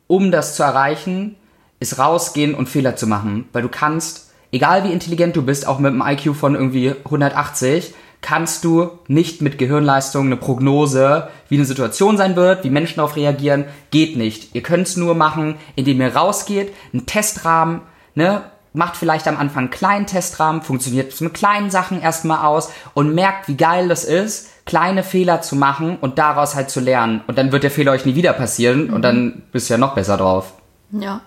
um 0.08 0.32
das 0.32 0.56
zu 0.56 0.64
erreichen, 0.64 1.36
ist 1.80 2.00
rausgehen 2.00 2.56
und 2.56 2.70
Fehler 2.70 2.96
zu 2.96 3.08
machen. 3.08 3.48
Weil 3.54 3.62
du 3.62 3.70
kannst, 3.70 4.32
egal 4.52 4.84
wie 4.84 4.92
intelligent 4.92 5.36
du 5.36 5.44
bist, 5.44 5.68
auch 5.68 5.80
mit 5.80 5.94
einem 5.94 6.04
IQ 6.06 6.36
von 6.36 6.56
irgendwie 6.56 6.96
180, 7.06 7.94
kannst 8.22 8.64
du 8.64 9.00
nicht 9.08 9.42
mit 9.42 9.58
Gehirnleistung 9.58 10.26
eine 10.26 10.38
Prognose, 10.38 11.30
wie 11.48 11.56
eine 11.56 11.66
Situation 11.66 12.18
sein 12.18 12.36
wird, 12.36 12.64
wie 12.64 12.70
Menschen 12.70 12.98
darauf 12.98 13.16
reagieren, 13.16 13.66
geht 13.92 14.18
nicht. 14.18 14.56
Ihr 14.56 14.62
könnt 14.62 14.88
es 14.88 14.98
nur 14.98 15.16
machen, 15.16 15.56
indem 15.76 16.02
ihr 16.02 16.16
rausgeht, 16.16 16.74
einen 16.94 17.06
Testrahmen, 17.06 17.82
ne, 18.16 18.44
macht 18.74 18.98
vielleicht 18.98 19.28
am 19.28 19.38
Anfang 19.38 19.64
einen 19.64 19.72
kleinen 19.72 20.06
Testrahmen, 20.06 20.62
funktioniert 20.62 21.12
es 21.12 21.22
mit 21.22 21.34
kleinen 21.34 21.72
Sachen 21.72 22.02
erstmal 22.02 22.46
aus 22.46 22.72
und 22.94 23.16
merkt, 23.16 23.48
wie 23.48 23.58
geil 23.58 23.88
das 23.88 24.04
ist, 24.04 24.50
kleine 24.66 25.04
Fehler 25.04 25.42
zu 25.42 25.56
machen 25.56 25.98
und 26.00 26.20
daraus 26.20 26.56
halt 26.56 26.70
zu 26.70 26.80
lernen. 26.80 27.22
Und 27.28 27.38
dann 27.38 27.52
wird 27.52 27.64
der 27.64 27.72
Fehler 27.72 27.94
euch 27.94 28.06
nie 28.06 28.16
wieder 28.16 28.34
passieren 28.34 28.92
und 28.92 29.02
dann 29.02 29.44
bist 29.52 29.70
du 29.70 29.74
ja 29.74 29.78
noch 29.78 29.96
besser 29.96 30.18
drauf. 30.18 30.54
ja. 30.92 31.22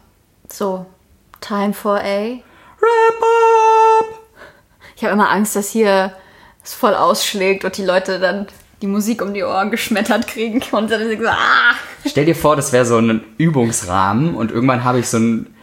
So, 0.49 0.85
time 1.41 1.73
for 1.73 1.99
a. 1.99 2.43
Wrap 2.79 3.23
up! 3.23 4.21
Ich 4.95 5.03
habe 5.03 5.15
immer 5.15 5.31
Angst, 5.31 5.57
dass 5.57 5.71
hier 5.71 6.13
es 6.65 6.75
voll 6.75 6.95
ausschlägt 6.95 7.65
und 7.65 7.77
die 7.77 7.85
Leute 7.85 8.19
dann 8.19 8.47
die 8.81 8.87
Musik 8.87 9.23
um 9.23 9.33
die 9.33 9.43
Ohren 9.45 9.71
geschmettert 9.71 10.27
kriegen 10.27 10.63
und 10.73 10.91
dann 10.91 11.01
sind 11.01 11.11
sie 11.11 11.25
so, 11.25 11.29
ah! 11.29 11.75
Stell 12.07 12.25
dir 12.25 12.35
vor, 12.35 12.57
das 12.57 12.73
wäre 12.73 12.85
so 12.85 12.99
ein 12.99 13.23
Übungsrahmen 13.39 14.35
und 14.35 14.51
irgendwann 14.51 14.85
habe 14.85 14.99
ich 14.99 15.09
so 15.09 15.19
ein 15.19 15.55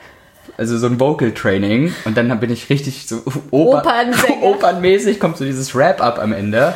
also 0.58 0.78
so 0.78 0.88
ein 0.88 1.00
Vocal 1.00 1.32
Training 1.32 1.94
und 2.04 2.18
dann 2.18 2.38
bin 2.42 2.52
ich 2.52 2.70
richtig 2.70 3.08
so 3.08 3.24
Oper 3.52 3.80
Opernsänger. 3.80 4.42
opernmäßig 4.42 5.20
kommt 5.20 5.38
so 5.38 5.46
dieses 5.46 5.74
Wrap 5.74 6.02
up 6.02 6.20
am 6.20 6.34
Ende. 6.34 6.74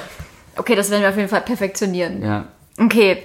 Okay, 0.56 0.76
das 0.76 0.90
werden 0.90 1.02
wir 1.02 1.10
auf 1.10 1.18
jeden 1.18 1.28
Fall 1.28 1.42
perfektionieren. 1.42 2.24
Ja. 2.24 2.46
Okay. 2.78 3.24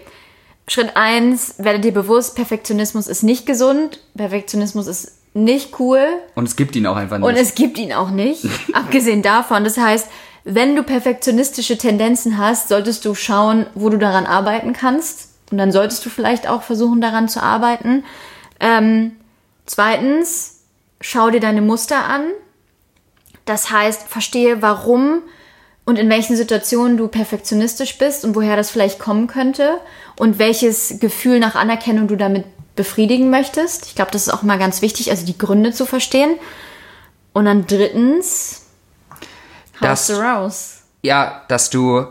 Schritt 0.67 0.97
eins: 0.97 1.55
werde 1.59 1.79
dir 1.79 1.93
bewusst, 1.93 2.35
Perfektionismus 2.35 3.07
ist 3.07 3.23
nicht 3.23 3.47
gesund. 3.47 4.01
Perfektionismus 4.17 4.89
ist 4.89 5.13
nicht 5.35 5.79
cool. 5.79 6.01
Und 6.35 6.49
es 6.49 6.57
gibt 6.57 6.75
ihn 6.75 6.87
auch 6.87 6.97
einfach 6.97 7.19
nicht. 7.19 7.29
Und 7.29 7.37
es 7.37 7.55
gibt 7.55 7.79
ihn 7.79 7.93
auch 7.93 8.11
nicht. 8.11 8.45
abgesehen 8.73 9.23
davon. 9.23 9.63
Das 9.63 9.77
heißt, 9.77 10.09
wenn 10.45 10.77
du 10.77 10.83
perfektionistische 10.83 11.79
Tendenzen 11.79 12.39
hast, 12.39 12.69
solltest 12.69 13.05
du 13.05 13.15
schauen, 13.15 13.67
wo 13.75 13.89
du 13.89 13.99
daran 13.99 14.27
arbeiten 14.27 14.73
kannst. 14.73 15.29
Und 15.51 15.59
dann 15.59 15.73
solltest 15.73 16.05
du 16.05 16.11
vielleicht 16.11 16.49
auch 16.49 16.63
versuchen, 16.63 17.01
daran 17.01 17.29
zu 17.29 17.43
arbeiten. 17.43 18.05
Ähm, 18.61 19.13
zweitens, 19.67 20.61
schau 21.01 21.31
dir 21.31 21.41
deine 21.41 21.63
Muster 21.63 22.05
an. 22.05 22.25
Das 23.45 23.71
heißt, 23.71 24.09
verstehe, 24.09 24.61
warum 24.61 25.23
und 25.87 25.99
in 25.99 26.11
welchen 26.11 26.37
Situationen 26.37 26.99
du 26.99 27.09
perfektionistisch 27.09 27.97
bist 27.97 28.25
und 28.25 28.35
woher 28.35 28.57
das 28.57 28.71
vielleicht 28.71 28.99
kommen 28.99 29.27
könnte 29.27 29.81
und 30.19 30.39
welches 30.39 31.01
Gefühl 31.01 31.39
nach 31.39 31.55
Anerkennung 31.55 32.09
du 32.09 32.17
damit 32.17 32.45
befriedigen 32.77 33.31
möchtest. 33.31 33.87
Ich 33.87 33.95
glaube, 33.95 34.11
das 34.11 34.27
ist 34.27 34.33
auch 34.33 34.43
mal 34.43 34.59
ganz 34.59 34.83
wichtig, 34.83 35.11
also 35.11 35.25
die 35.25 35.39
Gründe 35.39 35.73
zu 35.73 35.87
verstehen. 35.87 36.37
Und 37.33 37.47
dann 37.47 37.67
drittens, 37.67 38.58
Das- 39.81 40.09
how's 40.09 40.17
the 40.17 40.23
raus? 40.23 40.83
ja, 41.03 41.43
dass 41.49 41.71
du, 41.71 42.07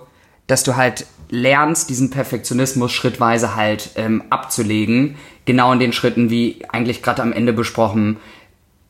dass 0.48 0.64
du 0.64 0.76
halt 0.76 1.06
lernst, 1.30 1.90
diesen 1.90 2.10
Perfektionismus 2.10 2.92
schrittweise 2.92 3.56
halt 3.56 3.90
ähm, 3.96 4.24
abzulegen. 4.30 5.18
Genau 5.46 5.74
in 5.74 5.80
den 5.80 5.94
Schritten, 5.94 6.30
wie 6.30 6.64
eigentlich 6.70 7.02
gerade 7.02 7.22
am 7.22 7.34
Ende 7.34 7.52
besprochen. 7.54 8.18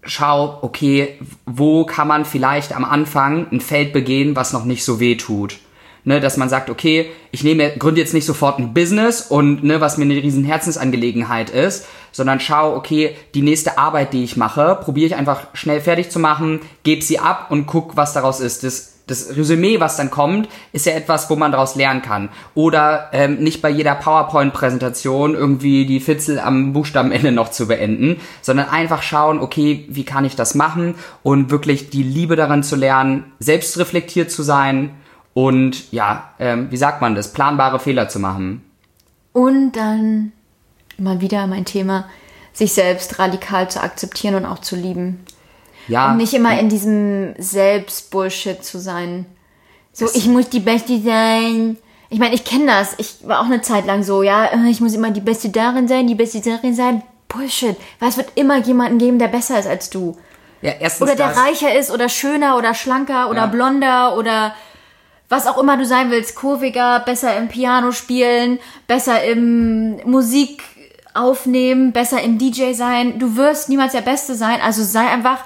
Schau, 0.04 0.60
okay, 0.62 1.20
wo 1.46 1.86
kann 1.86 2.08
man 2.08 2.26
vielleicht 2.26 2.74
am 2.76 2.86
Anfang 2.86 3.48
ein 3.52 3.60
Feld 3.60 3.92
begehen, 3.92 4.36
was 4.36 4.54
noch 4.54 4.64
nicht 4.66 4.86
so 4.86 5.00
weh 5.00 5.16
tut. 5.16 5.58
Ne, 6.08 6.22
dass 6.22 6.38
man 6.38 6.48
sagt, 6.48 6.70
okay, 6.70 7.08
ich 7.32 7.44
nehme, 7.44 7.70
gründe 7.78 8.00
jetzt 8.00 8.14
nicht 8.14 8.26
sofort 8.26 8.60
ein 8.60 8.74
Business 8.74 9.24
und 9.24 9.66
ne, 9.66 9.82
was 9.82 9.98
mir 9.98 10.06
eine 10.06 10.16
riesen 10.16 10.46
Herzensangelegenheit 10.46 11.50
ist, 11.50 11.86
sondern 12.14 12.40
schau, 12.40 12.78
okay, 12.78 13.14
die 13.36 13.42
nächste 13.42 13.78
Arbeit, 13.78 14.14
die 14.14 14.24
ich 14.24 14.38
mache, 14.38 14.80
probiere 14.82 15.08
ich 15.08 15.16
einfach 15.18 15.48
schnell 15.54 15.82
fertig 15.82 16.10
zu 16.10 16.20
machen, 16.20 16.62
gebe 16.84 17.02
sie 17.02 17.20
ab 17.20 17.48
und 17.50 17.66
guck, 17.66 17.98
was 17.98 18.14
daraus 18.14 18.40
ist. 18.40 18.64
Das, 18.64 19.00
das 19.08 19.36
Resümee, 19.36 19.82
was 19.82 19.98
dann 19.98 20.10
kommt, 20.10 20.48
ist 20.72 20.86
ja 20.86 20.94
etwas, 20.94 21.30
wo 21.30 21.36
man 21.36 21.52
daraus 21.52 21.76
lernen 21.76 22.02
kann. 22.02 22.30
Oder 22.56 23.10
ähm, 23.12 23.40
nicht 23.40 23.62
bei 23.62 23.70
jeder 23.70 23.96
PowerPoint-Präsentation 23.96 25.36
irgendwie 25.36 25.86
die 25.86 26.00
Fitzel 26.00 26.40
am 26.40 26.72
Buchstabenende 26.72 27.34
noch 27.34 27.52
zu 27.52 27.68
beenden, 27.68 28.22
sondern 28.42 28.70
einfach 28.70 29.04
schauen, 29.04 29.40
okay, 29.40 29.86
wie 29.90 30.06
kann 30.06 30.24
ich 30.24 30.38
das 30.38 30.56
machen 30.56 30.96
und 31.22 31.52
wirklich 31.52 31.90
die 31.90 32.04
Liebe 32.04 32.38
daran 32.38 32.64
zu 32.64 32.78
lernen, 32.78 33.34
selbstreflektiert 33.40 34.32
zu 34.32 34.42
sein 34.42 34.92
und 35.38 35.92
ja, 35.92 36.32
ähm, 36.40 36.72
wie 36.72 36.78
sagt 36.78 37.00
man 37.00 37.14
das, 37.14 37.32
planbare 37.32 37.78
Fehler 37.80 38.10
zu 38.10 38.18
machen. 38.20 38.64
Und 39.34 39.74
dann 39.74 40.32
mal 40.98 41.22
wieder 41.22 41.46
mein 41.46 41.64
Thema, 41.64 42.10
sich 42.54 42.74
selbst 42.74 43.20
radikal 43.20 43.70
zu 43.70 43.80
akzeptieren 43.84 44.34
und 44.34 44.46
auch 44.48 44.58
zu 44.62 44.76
lieben. 44.76 45.24
Ja, 45.88 46.10
Und 46.10 46.18
nicht 46.18 46.34
immer 46.34 46.60
in 46.60 46.70
diesem 46.70 47.36
Selbstbullshit 47.38 48.64
zu 48.66 48.80
sein. 48.80 49.28
So, 49.94 50.08
ich 50.12 50.26
muss 50.28 50.50
die 50.50 50.60
Beste 50.60 51.00
sein. 51.00 51.78
Ich 52.10 52.18
meine, 52.18 52.34
ich 52.34 52.44
kenne 52.44 52.66
das. 52.66 52.96
Ich 52.98 53.18
war 53.28 53.40
auch 53.42 53.46
eine 53.46 53.62
Zeit 53.62 53.86
lang 53.86 54.02
so, 54.02 54.24
ja, 54.24 54.46
äh, 54.46 54.70
ich 54.72 54.82
muss 54.82 54.96
immer 54.96 55.12
die 55.12 55.22
Beste 55.22 55.50
darin 55.50 55.88
sein, 55.88 56.08
die 56.08 56.16
Beste 56.16 56.42
darin 56.42 56.74
sein. 56.74 57.04
Bullshit. 57.28 57.76
Weil 58.00 58.10
es 58.10 58.18
wird 58.18 58.32
immer 58.34 58.58
jemanden 58.58 58.98
geben, 58.98 59.20
der 59.20 59.28
besser 59.28 59.60
ist 59.60 59.68
als 59.68 59.92
du. 59.92 60.18
ja 60.64 60.72
erstens 60.80 61.04
Oder 61.04 61.16
der 61.16 61.28
das, 61.30 61.38
reicher 61.38 61.78
ist 61.78 61.92
oder 61.92 62.10
schöner 62.10 62.58
oder 62.58 62.74
schlanker 62.74 63.30
oder 63.30 63.42
Ja. 63.42 63.46
blonder 63.46 64.18
oder 64.18 64.56
was 65.30 65.48
auch 65.48 65.58
immer 65.58 65.78
du 65.78 65.86
sein 65.86 66.10
willst, 66.12 66.36
kurviger, 66.36 67.00
besser 67.02 67.36
im 67.38 67.48
Piano 67.48 67.92
spielen, 67.92 68.60
besser 68.88 69.24
im 69.24 69.98
Musik 70.10 70.64
aufnehmen, 71.14 71.92
besser 71.92 72.22
im 72.22 72.38
DJ 72.38 72.74
sein. 72.74 73.20
Du 73.20 73.36
wirst 73.36 73.70
niemals 73.70 73.92
der 73.92 74.02
Beste 74.02 74.36
sein, 74.36 74.62
also 74.62 74.84
sei 74.84 75.08
einfach 75.08 75.40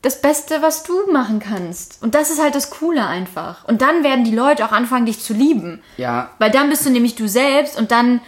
das 0.00 0.20
Beste, 0.20 0.62
was 0.62 0.82
du 0.82 1.12
machen 1.12 1.38
kannst. 1.38 2.02
Und 2.02 2.16
das 2.16 2.30
ist 2.30 2.42
halt 2.42 2.56
das 2.56 2.70
Coole 2.70 3.06
einfach. 3.06 3.64
Und 3.64 3.82
dann 3.82 4.02
werden 4.02 4.24
die 4.24 4.34
Leute 4.34 4.64
auch 4.64 4.72
anfangen, 4.72 5.06
dich 5.06 5.20
zu 5.20 5.32
lieben. 5.32 5.80
Ja, 5.96 6.30
Weil 6.38 6.50
dann 6.50 6.68
bist 6.68 6.84
du 6.84 6.90
nämlich 6.90 7.14
du 7.14 7.28
selbst 7.28 7.78
und 7.78 7.92
dann, 7.92 8.20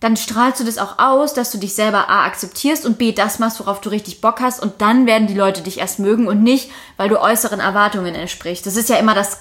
dann 0.00 0.18
strahlst 0.18 0.60
du 0.60 0.64
das 0.64 0.76
auch 0.76 0.98
aus, 0.98 1.32
dass 1.32 1.50
du 1.50 1.56
dich 1.56 1.74
selber 1.74 2.10
A 2.10 2.26
akzeptierst 2.26 2.84
und 2.84 2.98
B 2.98 3.12
das 3.12 3.38
machst, 3.38 3.60
worauf 3.60 3.80
du 3.80 3.88
richtig 3.88 4.20
Bock 4.20 4.42
hast 4.42 4.62
und 4.62 4.82
dann 4.82 5.06
werden 5.06 5.26
die 5.26 5.34
Leute 5.34 5.62
dich 5.62 5.78
erst 5.78 6.00
mögen 6.00 6.28
und 6.28 6.42
nicht, 6.42 6.70
weil 6.98 7.08
du 7.08 7.18
äußeren 7.18 7.60
Erwartungen 7.60 8.14
entsprichst. 8.14 8.66
Das 8.66 8.76
ist 8.76 8.90
ja 8.90 8.96
immer 8.96 9.14
das, 9.14 9.38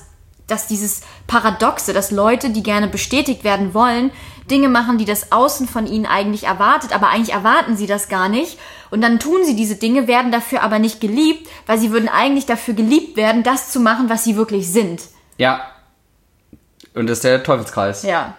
dass 0.48 0.68
dieses 0.68 1.02
Paradoxe, 1.28 1.94
dass 1.94 2.12
Leute, 2.12 2.50
die 2.50 2.64
gerne 2.64 2.88
bestätigt 2.88 3.44
werden 3.44 3.74
wollen, 3.74 4.12
Dinge 4.50 4.68
machen, 4.68 4.98
die 4.98 5.06
das 5.06 5.32
Außen 5.32 5.68
von 5.68 5.88
ihnen 5.88 6.06
eigentlich 6.06 6.44
erwartet, 6.44 6.94
aber 6.94 7.10
eigentlich 7.10 7.34
erwarten 7.34 7.78
sie 7.78 7.88
das 7.88 8.10
gar 8.10 8.28
nicht. 8.28 8.58
Und 8.90 9.02
dann 9.02 9.20
tun 9.20 9.46
sie 9.46 9.56
diese 9.56 9.76
Dinge, 9.76 10.08
werden 10.08 10.32
dafür 10.32 10.64
aber 10.64 10.80
nicht 10.80 11.00
geliebt, 11.00 11.48
weil 11.68 11.78
sie 11.78 11.92
würden 11.92 12.10
eigentlich 12.10 12.46
dafür 12.46 12.74
geliebt 12.74 13.16
werden, 13.16 13.44
das 13.44 13.72
zu 13.72 13.80
machen, 13.80 14.10
was 14.10 14.24
sie 14.24 14.36
wirklich 14.36 14.70
sind. 14.72 15.02
ja. 15.38 15.62
Und 16.94 17.08
das 17.08 17.20
ist 17.20 17.24
der 17.24 17.42
Teufelskreis. 17.42 18.04
Ja. 18.04 18.36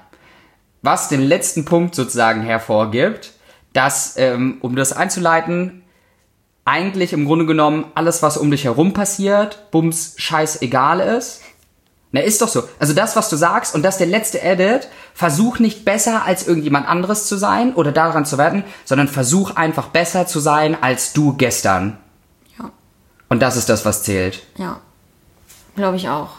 was 0.83 1.09
den 1.09 1.23
letzten 1.23 1.65
Punkt 1.65 1.95
sozusagen 1.95 2.43
hervorgibt, 2.43 3.33
dass, 3.73 4.17
ähm, 4.19 4.59
um 4.61 4.77
das 4.77 4.93
einzuleiten, 4.93 5.83
eigentlich 6.65 7.13
im 7.13 7.25
Grunde 7.25 7.47
genommen 7.47 7.87
alles, 7.95 8.23
was 8.23 8.37
um 8.37 8.51
dich 8.51 8.65
herum 8.65 8.93
passiert, 8.93 9.71
bums, 9.71 10.15
scheißegal 10.19 11.01
ist. 11.01 11.42
Na, 12.13 12.21
ist 12.21 12.43
doch 12.43 12.49
so. 12.49 12.65
Also 12.79 12.93
das, 12.93 13.17
was 13.17 13.29
du 13.31 13.37
sagst, 13.37 13.75
und 13.75 13.83
das 13.83 13.99
der 13.99 14.07
letzte 14.07 14.43
Edit, 14.43 14.89
versuch 15.15 15.59
nicht 15.59 15.85
besser 15.85 16.25
als 16.25 16.47
irgendjemand 16.47 16.87
anderes 16.87 17.27
zu 17.27 17.37
sein 17.37 17.75
oder 17.75 17.91
daran 17.91 18.27
zu 18.27 18.39
werden, 18.39 18.65
sondern 18.85 19.09
versuch 19.09 19.57
einfach 19.57 19.89
besser 19.89 20.27
zu 20.27 20.39
sein 20.39 20.77
als 20.81 21.13
du 21.15 21.35
gestern. 21.35 21.97
Ja. 22.59 22.71
Und 23.29 23.41
das 23.41 23.57
ist 23.57 23.69
das, 23.69 23.85
was 23.85 24.03
zählt. 24.03 24.43
Ja. 24.57 24.81
Glaube 25.75 25.97
ich 25.97 26.09
auch. 26.11 26.31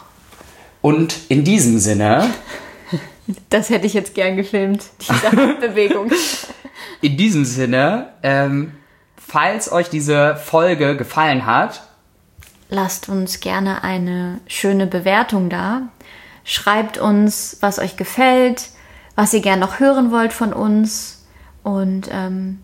Und 0.80 1.16
in 1.28 1.42
diesem 1.44 1.78
Sinne, 1.80 2.30
Das 3.50 3.70
hätte 3.70 3.86
ich 3.86 3.94
jetzt 3.94 4.14
gern 4.14 4.36
gefilmt, 4.36 4.84
diese 5.00 5.56
Bewegung. 5.60 6.10
in 7.00 7.16
diesem 7.16 7.44
Sinne, 7.44 8.12
ähm, 8.22 8.72
falls 9.16 9.72
euch 9.72 9.88
diese 9.88 10.36
Folge 10.36 10.96
gefallen 10.96 11.46
hat, 11.46 11.82
Lasst 12.68 13.08
uns 13.08 13.40
gerne 13.40 13.84
eine 13.84 14.40
schöne 14.46 14.86
Bewertung 14.86 15.48
da. 15.48 15.82
Schreibt 16.44 16.98
uns, 16.98 17.58
was 17.60 17.78
euch 17.78 17.96
gefällt, 17.96 18.68
was 19.16 19.32
ihr 19.32 19.40
gern 19.40 19.60
noch 19.60 19.80
hören 19.80 20.10
wollt 20.10 20.32
von 20.32 20.52
uns. 20.52 21.24
Und 21.62 22.08
ähm, 22.12 22.60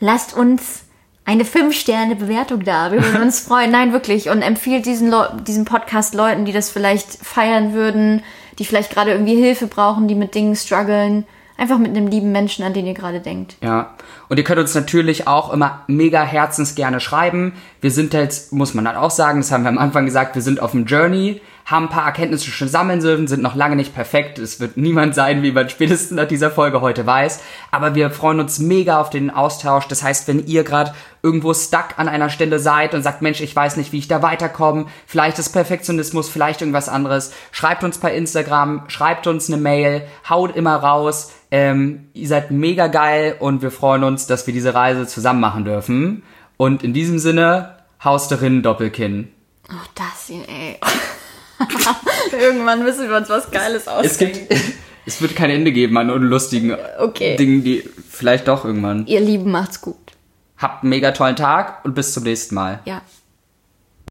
lasst 0.00 0.34
uns 0.34 0.84
eine 1.24 1.44
5-Sterne-Bewertung 1.44 2.64
da. 2.64 2.90
Wir 2.90 3.04
würden 3.04 3.22
uns 3.22 3.40
freuen. 3.46 3.70
Nein, 3.70 3.92
wirklich. 3.92 4.30
Und 4.30 4.40
empfiehlt 4.40 4.86
diesen, 4.86 5.10
Leu 5.10 5.26
diesen 5.46 5.64
Podcast 5.66 6.14
Leuten, 6.14 6.44
die 6.46 6.52
das 6.52 6.70
vielleicht 6.70 7.12
feiern 7.12 7.74
würden, 7.74 8.22
die 8.58 8.64
vielleicht 8.64 8.90
gerade 8.90 9.10
irgendwie 9.10 9.36
Hilfe 9.36 9.66
brauchen, 9.66 10.08
die 10.08 10.14
mit 10.14 10.34
Dingen 10.34 10.56
strugglen. 10.56 11.26
Einfach 11.58 11.78
mit 11.78 11.88
einem 11.88 12.06
lieben 12.06 12.30
Menschen, 12.30 12.64
an 12.64 12.72
den 12.72 12.86
ihr 12.86 12.94
gerade 12.94 13.18
denkt. 13.18 13.56
Ja. 13.60 13.94
Und 14.28 14.36
ihr 14.36 14.44
könnt 14.44 14.60
uns 14.60 14.76
natürlich 14.76 15.26
auch 15.26 15.52
immer 15.52 15.82
mega 15.88 16.22
herzensgerne 16.22 17.00
schreiben. 17.00 17.52
Wir 17.80 17.90
sind 17.90 18.14
jetzt, 18.14 18.52
muss 18.52 18.74
man 18.74 18.84
dann 18.84 18.94
auch 18.94 19.10
sagen, 19.10 19.40
das 19.40 19.50
haben 19.50 19.64
wir 19.64 19.68
am 19.68 19.78
Anfang 19.78 20.04
gesagt, 20.04 20.36
wir 20.36 20.42
sind 20.42 20.62
auf 20.62 20.70
dem 20.70 20.86
Journey, 20.86 21.40
haben 21.68 21.84
ein 21.84 21.90
paar 21.90 22.06
Erkenntnisse 22.06 22.50
schon 22.50 22.68
sammeln 22.68 23.00
dürfen, 23.00 23.28
sind 23.28 23.42
noch 23.42 23.54
lange 23.54 23.76
nicht 23.76 23.94
perfekt. 23.94 24.38
Es 24.38 24.58
wird 24.58 24.78
niemand 24.78 25.14
sein, 25.14 25.42
wie 25.42 25.52
man 25.52 25.68
spätestens 25.68 26.16
nach 26.16 26.26
dieser 26.26 26.50
Folge 26.50 26.80
heute 26.80 27.04
weiß. 27.04 27.40
Aber 27.70 27.94
wir 27.94 28.10
freuen 28.10 28.40
uns 28.40 28.58
mega 28.58 28.98
auf 28.98 29.10
den 29.10 29.30
Austausch. 29.30 29.86
Das 29.86 30.02
heißt, 30.02 30.26
wenn 30.28 30.46
ihr 30.46 30.64
gerade 30.64 30.94
irgendwo 31.22 31.52
stuck 31.52 31.98
an 31.98 32.08
einer 32.08 32.30
Stelle 32.30 32.58
seid 32.58 32.94
und 32.94 33.02
sagt, 33.02 33.20
Mensch, 33.20 33.42
ich 33.42 33.54
weiß 33.54 33.76
nicht, 33.76 33.92
wie 33.92 33.98
ich 33.98 34.08
da 34.08 34.22
weiterkomme, 34.22 34.86
vielleicht 35.06 35.38
ist 35.38 35.50
Perfektionismus, 35.50 36.30
vielleicht 36.30 36.62
irgendwas 36.62 36.88
anderes, 36.88 37.32
schreibt 37.52 37.84
uns 37.84 37.98
bei 37.98 38.16
Instagram, 38.16 38.84
schreibt 38.88 39.26
uns 39.26 39.48
eine 39.48 39.60
Mail, 39.60 40.02
haut 40.28 40.56
immer 40.56 40.76
raus. 40.76 41.32
Ähm, 41.50 42.08
ihr 42.14 42.28
seid 42.28 42.50
mega 42.50 42.86
geil 42.86 43.36
und 43.40 43.60
wir 43.60 43.70
freuen 43.70 44.04
uns, 44.04 44.26
dass 44.26 44.46
wir 44.46 44.54
diese 44.54 44.74
Reise 44.74 45.06
zusammen 45.06 45.40
machen 45.40 45.66
dürfen. 45.66 46.22
Und 46.56 46.82
in 46.82 46.94
diesem 46.94 47.18
Sinne, 47.18 47.76
Haus 48.02 48.28
darin, 48.28 48.62
Doppelkinn. 48.62 49.28
Oh, 49.68 49.74
das 49.94 50.28
hier, 50.28 50.48
ey. 50.48 50.78
Irgendwann 52.32 52.82
müssen 52.82 53.08
wir 53.08 53.16
uns 53.16 53.28
was 53.28 53.50
Geiles 53.50 53.88
ausdenken. 53.88 54.46
Es 54.48 54.48
gibt, 54.48 54.74
es 55.06 55.22
wird 55.22 55.36
kein 55.36 55.50
Ende 55.50 55.72
geben 55.72 55.96
an 55.98 56.10
unlustigen 56.10 56.76
Okay. 56.98 57.36
Dingen, 57.36 57.64
die 57.64 57.88
vielleicht 58.08 58.48
doch 58.48 58.64
irgendwann. 58.64 59.06
Ihr 59.06 59.20
Lieben, 59.20 59.50
macht's 59.50 59.80
gut. 59.80 59.96
Habt 60.56 60.82
einen 60.82 60.90
mega 60.90 61.12
tollen 61.12 61.36
Tag 61.36 61.84
und 61.84 61.94
bis 61.94 62.12
zum 62.12 62.24
nächsten 62.24 62.54
Mal. 62.54 62.80
Ja. 62.84 63.02